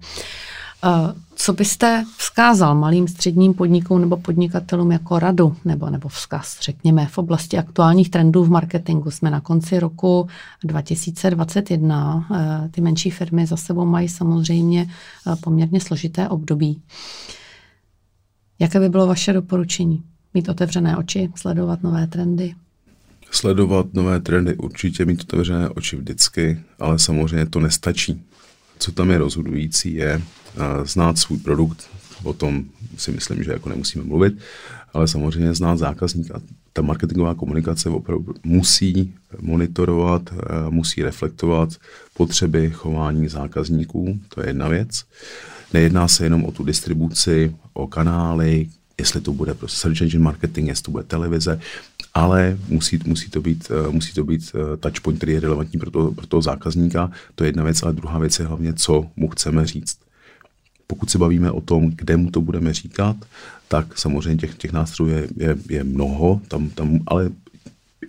Eh, 0.84 1.14
co 1.36 1.54
byste 1.54 2.06
vzkázal 2.18 2.76
malým 2.76 3.08
středním 3.08 3.54
podnikům 3.54 4.02
nebo 4.02 4.18
podnikatelům 4.18 4.92
jako 4.92 5.20
radu 5.20 5.56
nebo, 5.66 5.90
nebo 5.90 6.10
vzkaz, 6.10 6.60
řekněme, 6.62 7.06
v 7.06 7.18
oblasti 7.18 7.58
aktuálních 7.58 8.10
trendů 8.10 8.44
v 8.44 8.50
marketingu? 8.50 9.12
Jsme 9.12 9.32
na 9.32 9.42
konci 9.42 9.80
roku 9.80 10.28
2021. 10.64 12.28
Eh, 12.36 12.70
ty 12.70 12.82
menší 12.82 13.10
firmy 13.10 13.46
za 13.46 13.58
sebou 13.58 13.86
mají 13.86 14.10
samozřejmě 14.10 14.88
eh, 15.28 15.36
poměrně 15.36 15.82
složité 15.82 16.30
období. 16.30 16.82
Jaké 18.60 18.80
by 18.80 18.90
bylo 18.90 19.08
vaše 19.08 19.34
doporučení? 19.34 20.04
Mít 20.34 20.50
otevřené 20.50 20.98
oči, 20.98 21.30
sledovat 21.36 21.84
nové 21.84 22.08
trendy? 22.08 22.56
Sledovat 23.32 23.94
nové 23.94 24.20
trendy 24.20 24.56
určitě, 24.56 25.06
mít 25.06 25.22
otevřené 25.22 25.70
oči 25.70 25.96
vždycky, 25.96 26.60
ale 26.80 27.00
samozřejmě 27.00 27.46
to 27.46 27.60
nestačí. 27.60 28.22
Co 28.80 28.92
tam 28.92 29.10
je 29.10 29.18
rozhodující, 29.18 29.94
je 29.94 30.22
znát 30.86 31.18
svůj 31.18 31.38
produkt, 31.38 31.90
o 32.24 32.34
tom 32.34 32.66
si 32.98 33.12
myslím, 33.12 33.44
že 33.44 33.52
jako 33.52 33.70
nemusíme 33.70 34.04
mluvit, 34.04 34.34
ale 34.94 35.08
samozřejmě 35.08 35.54
znát 35.54 35.78
zákazníka. 35.78 36.42
Ta 36.74 36.82
marketingová 36.82 37.36
komunikace 37.36 37.90
opravdu 37.90 38.34
musí 38.44 39.14
monitorovat, 39.42 40.22
eh, 40.34 40.36
musí 40.70 41.04
reflektovat 41.04 41.70
potřeby 42.14 42.72
chování 42.72 43.28
zákazníků, 43.28 44.20
to 44.30 44.42
je 44.42 44.48
jedna 44.48 44.68
věc. 44.68 45.04
Nejedná 45.74 46.08
se 46.08 46.24
jenom 46.24 46.46
o 46.46 46.52
tu 46.52 46.64
distribuci, 46.64 47.56
o 47.74 47.88
kanály, 47.88 48.68
jestli 49.00 49.22
to 49.22 49.34
bude 49.34 49.54
prostě 49.54 49.78
search 49.78 50.02
engine 50.02 50.24
marketing, 50.24 50.68
jestli 50.68 50.84
to 50.84 50.92
bude 50.92 51.04
televize, 51.04 51.60
ale 52.18 52.58
musí, 52.68 53.00
musí, 53.06 53.30
to 53.30 53.42
být, 53.42 53.72
eh, 53.72 53.92
musí 53.92 54.14
to 54.14 54.24
být 54.24 54.52
eh, 54.56 54.78
touchpoint, 54.78 55.18
který 55.18 55.34
je 55.34 55.40
relevantní 55.40 55.80
pro, 55.80 55.92
to, 55.92 56.12
pro 56.12 56.28
toho 56.28 56.42
zákazníka. 56.42 57.12
To 57.36 57.44
je 57.44 57.48
jedna 57.48 57.64
věc, 57.64 57.84
ale 57.84 57.94
druhá 57.94 58.20
věc 58.20 58.40
je 58.40 58.46
hlavně, 58.46 58.74
co 58.74 59.06
mu 59.16 59.28
chceme 59.28 59.66
říct. 59.66 59.98
Pokud 60.88 61.10
se 61.10 61.18
bavíme 61.18 61.52
o 61.52 61.62
tom, 61.62 61.90
kde 61.90 62.18
mu 62.18 62.32
to 62.32 62.42
budeme 62.42 62.74
říkat, 62.74 63.16
tak 63.68 63.98
samozřejmě 63.98 64.38
těch, 64.38 64.56
těch 64.56 64.72
nástrojů 64.72 65.10
je, 65.12 65.28
je, 65.38 65.56
je 65.70 65.84
mnoho, 65.84 66.42
tam, 66.48 66.70
tam, 66.70 67.00
ale 67.08 67.30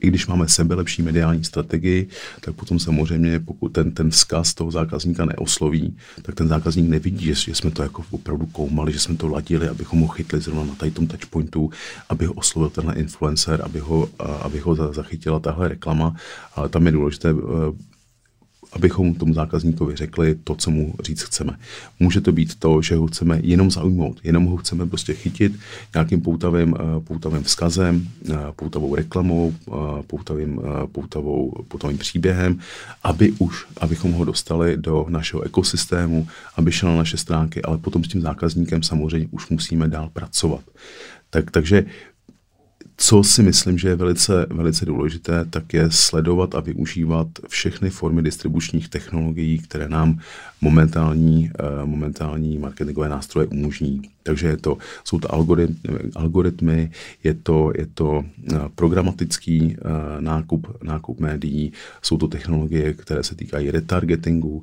i 0.00 0.08
když 0.08 0.26
máme 0.26 0.48
sebe 0.48 0.74
lepší 0.74 1.02
mediální 1.02 1.44
strategii, 1.44 2.08
tak 2.40 2.54
potom 2.54 2.78
samozřejmě, 2.78 3.40
pokud 3.40 3.68
ten, 3.68 3.90
ten 3.92 4.10
vzkaz 4.10 4.54
toho 4.54 4.70
zákazníka 4.70 5.24
neosloví, 5.24 5.96
tak 6.22 6.34
ten 6.34 6.48
zákazník 6.48 6.88
nevidí, 6.88 7.24
že, 7.24 7.34
že 7.34 7.54
jsme 7.54 7.70
to 7.70 7.82
jako 7.82 8.04
opravdu 8.10 8.46
koumali, 8.46 8.92
že 8.92 8.98
jsme 8.98 9.16
to 9.16 9.28
ladili, 9.28 9.68
abychom 9.68 10.00
ho 10.00 10.08
chytli 10.08 10.40
zrovna 10.40 10.64
na 10.64 10.74
tady 10.74 10.90
tom 10.90 11.06
touchpointu, 11.06 11.70
aby 12.08 12.26
ho 12.26 12.32
oslovil 12.32 12.70
tenhle 12.70 12.94
influencer, 12.94 13.60
aby 13.64 13.78
ho, 13.78 14.08
aby 14.42 14.58
ho 14.58 14.94
zachytila 14.94 15.40
tahle 15.40 15.68
reklama. 15.68 16.16
Ale 16.54 16.68
tam 16.68 16.86
je 16.86 16.92
důležité 16.92 17.30
eh, 17.30 17.87
abychom 18.78 19.14
tomu 19.14 19.34
zákazníkovi 19.34 19.96
řekli 19.96 20.34
to, 20.44 20.54
co 20.54 20.70
mu 20.70 20.94
říct 21.02 21.22
chceme. 21.22 21.58
Může 22.00 22.20
to 22.20 22.32
být 22.32 22.54
to, 22.54 22.82
že 22.82 22.96
ho 22.96 23.06
chceme 23.06 23.40
jenom 23.42 23.70
zaujmout, 23.70 24.20
jenom 24.24 24.44
ho 24.46 24.56
chceme 24.56 24.86
prostě 24.86 25.14
chytit 25.14 25.52
nějakým 25.94 26.20
poutavým, 26.20 26.74
eh, 26.78 27.00
poutavým 27.00 27.42
vzkazem, 27.42 28.06
eh, 28.30 28.34
poutavou 28.56 28.94
reklamou, 28.94 29.54
eh, 29.54 29.72
poutavým, 30.06 30.60
poutavou, 30.92 31.64
poutavým 31.68 31.98
příběhem, 31.98 32.58
aby 33.02 33.32
už, 33.38 33.66
abychom 33.80 34.12
ho 34.12 34.24
dostali 34.24 34.76
do 34.76 35.06
našeho 35.08 35.42
ekosystému, 35.42 36.28
aby 36.56 36.72
šel 36.72 36.88
na 36.88 36.96
naše 36.96 37.16
stránky, 37.16 37.62
ale 37.62 37.78
potom 37.78 38.04
s 38.04 38.08
tím 38.08 38.20
zákazníkem 38.20 38.82
samozřejmě 38.82 39.28
už 39.30 39.48
musíme 39.48 39.88
dál 39.88 40.10
pracovat. 40.12 40.62
Tak, 41.30 41.50
takže 41.50 41.84
co 43.00 43.22
si 43.22 43.42
myslím, 43.42 43.78
že 43.78 43.88
je 43.88 43.96
velice, 43.96 44.46
velice 44.50 44.86
důležité, 44.86 45.44
tak 45.50 45.74
je 45.74 45.90
sledovat 45.90 46.54
a 46.54 46.60
využívat 46.60 47.28
všechny 47.48 47.90
formy 47.90 48.22
distribučních 48.22 48.88
technologií, 48.88 49.58
které 49.58 49.88
nám 49.88 50.18
momentální, 50.60 51.50
uh, 51.60 51.88
momentální 51.88 52.58
marketingové 52.58 53.08
nástroje 53.08 53.46
umožní. 53.46 54.02
Takže 54.22 54.46
je 54.48 54.56
to, 54.56 54.78
jsou 55.04 55.18
to 55.18 55.28
algoritmy, 56.14 56.90
je 57.24 57.34
to, 57.34 57.72
je 57.78 57.86
to 57.94 58.10
uh, 58.10 58.58
programatický 58.74 59.60
uh, 59.60 59.90
nákup, 60.20 60.76
nákup 60.82 61.20
médií, 61.20 61.72
jsou 62.02 62.16
to 62.16 62.28
technologie, 62.28 62.94
které 62.94 63.22
se 63.22 63.34
týkají 63.34 63.70
retargetingu, 63.70 64.62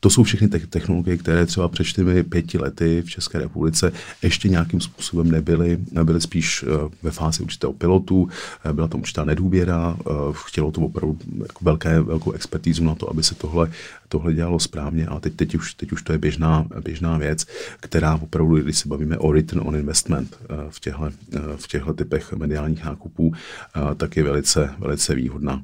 to 0.00 0.10
jsou 0.10 0.22
všechny 0.22 0.48
te- 0.48 0.58
technologie, 0.58 1.16
které 1.16 1.46
třeba 1.46 1.68
před 1.68 1.84
čtyřmi 1.84 2.22
pěti 2.22 2.58
lety 2.58 3.02
v 3.06 3.10
České 3.10 3.38
republice 3.38 3.92
ještě 4.22 4.48
nějakým 4.48 4.80
způsobem 4.80 5.30
nebyly, 5.30 5.78
nebyly 5.92 6.20
spíš 6.20 6.62
uh, 6.62 6.68
ve 7.02 7.10
fázi 7.10 7.42
určitého 7.42 7.72
pilotu, 7.72 8.22
uh, 8.22 8.72
byla 8.72 8.88
tam 8.88 9.00
určitá 9.00 9.24
nedůvěra, 9.24 9.96
uh, 10.04 10.14
chtělo 10.32 10.70
to 10.70 10.80
opravdu 10.80 11.18
jako 11.42 11.64
velké, 11.64 12.00
velkou 12.00 12.32
expertízu 12.32 12.84
na 12.84 12.94
to, 12.94 13.10
aby 13.10 13.22
se 13.22 13.34
tohle, 13.34 13.70
tohle 14.10 14.34
dělalo 14.34 14.58
správně, 14.58 15.06
ale 15.06 15.20
teď, 15.20 15.34
teď, 15.34 15.54
už, 15.54 15.74
teď 15.74 15.92
už 15.92 16.02
to 16.02 16.12
je 16.12 16.18
běžná, 16.18 16.66
běžná 16.84 17.18
věc, 17.18 17.46
která 17.80 18.14
opravdu, 18.14 18.56
když 18.56 18.78
se 18.78 18.88
bavíme 18.88 19.18
o 19.18 19.32
return 19.32 19.62
on 19.64 19.76
investment 19.76 20.38
v 20.70 20.80
těchto, 20.80 21.10
v 21.56 21.68
těchto 21.68 21.94
typech 21.94 22.32
mediálních 22.32 22.84
nákupů, 22.84 23.32
tak 23.96 24.16
je 24.16 24.22
velice, 24.22 24.74
velice 24.78 25.14
výhodná. 25.14 25.62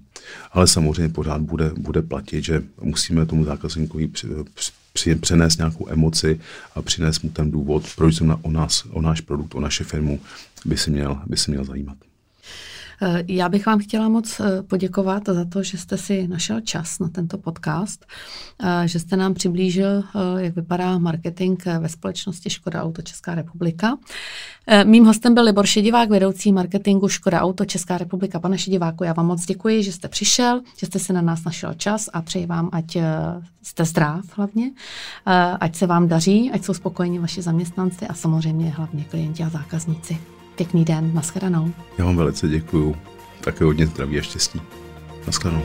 Ale 0.53 0.67
samozřejmě 0.67 1.09
pořád 1.09 1.41
bude, 1.41 1.71
bude 1.79 2.03
platit, 2.03 2.45
že 2.45 2.63
musíme 2.81 3.27
tomu 3.27 3.45
zákazníkovi 3.45 4.11
přenést 5.21 5.59
nějakou 5.59 5.89
emoci 5.89 6.41
a 6.75 6.83
přinést 6.83 7.23
mu 7.23 7.31
ten 7.31 7.51
důvod, 7.51 7.85
proč 7.97 8.17
se 8.17 8.25
o, 8.43 8.51
nás, 8.51 8.85
o 8.91 9.03
náš 9.03 9.21
produkt, 9.21 9.55
o 9.55 9.61
naše 9.61 9.85
firmu 9.85 10.21
by 10.65 10.77
si 10.77 10.91
měl, 10.91 11.23
by 11.27 11.37
si 11.37 11.51
měl 11.51 11.65
zajímat. 11.65 11.97
Eh, 13.03 13.25
já 13.29 13.49
bych 13.49 13.67
vám 13.67 13.79
chtěla 13.79 14.09
moc 14.09 14.41
eh, 14.41 14.63
poděkovat 14.63 15.23
za 15.27 15.45
to, 15.45 15.63
že 15.63 15.79
jste 15.79 15.99
si 15.99 16.29
našel 16.29 16.61
čas 16.61 16.99
na 16.99 17.09
tento 17.09 17.39
podcast, 17.39 18.07
eh, 18.63 18.89
že 18.89 18.99
jste 18.99 19.17
nám 19.17 19.35
přiblížil, 19.35 20.05
jak 20.37 20.55
vypadá 20.57 20.99
marketing 20.99 21.65
ve 21.79 21.89
společnosti 21.89 22.51
Škoda 22.51 22.83
Auto 22.83 23.03
Česká 23.03 23.35
republika. 23.35 23.97
Mým 24.85 25.05
hostem 25.05 25.35
byl 25.35 25.45
Libor 25.45 25.67
Šedivák, 25.67 26.11
vedoucí 26.11 26.53
marketingu 26.53 27.09
Škoda 27.09 27.41
Auto 27.41 27.65
Česká 27.65 27.99
republika. 27.99 28.41
Pane 28.41 28.59
Šediváku, 28.59 29.05
já 29.05 29.13
vám 29.13 29.27
moc 29.27 29.47
děkuji, 29.47 29.83
že 29.83 29.93
jste 29.93 30.09
přišel, 30.09 30.63
že 30.77 30.87
jste 30.87 30.99
si 30.99 31.13
na 31.13 31.21
nás 31.21 31.45
našel 31.45 31.75
čas 31.75 32.09
a 32.13 32.23
přeji 32.23 32.47
vám, 32.47 32.69
ať 32.73 32.97
jste 33.63 33.85
zdrav 33.85 34.25
hlavně, 34.37 34.71
ať 35.61 35.77
se 35.77 35.87
vám 35.87 36.09
daří, 36.09 36.51
ať 36.51 36.65
jsou 36.65 36.75
spokojeni 36.75 37.19
vaši 37.19 37.43
zaměstnanci 37.43 38.07
a 38.07 38.15
samozřejmě 38.15 38.71
hlavně 38.71 39.05
klienti 39.05 39.43
a 39.43 39.49
zákazníci. 39.49 40.36
Pěkný 40.57 40.85
den, 40.85 41.15
nashledanou. 41.15 41.73
Já 41.99 42.05
vám 42.05 42.17
velice 42.17 42.49
děkuju. 42.49 42.97
Také 43.41 43.65
hodně 43.65 43.87
zdraví 43.87 44.19
a 44.19 44.23
štěstí. 44.23 44.61
Nashledanou. 45.27 45.63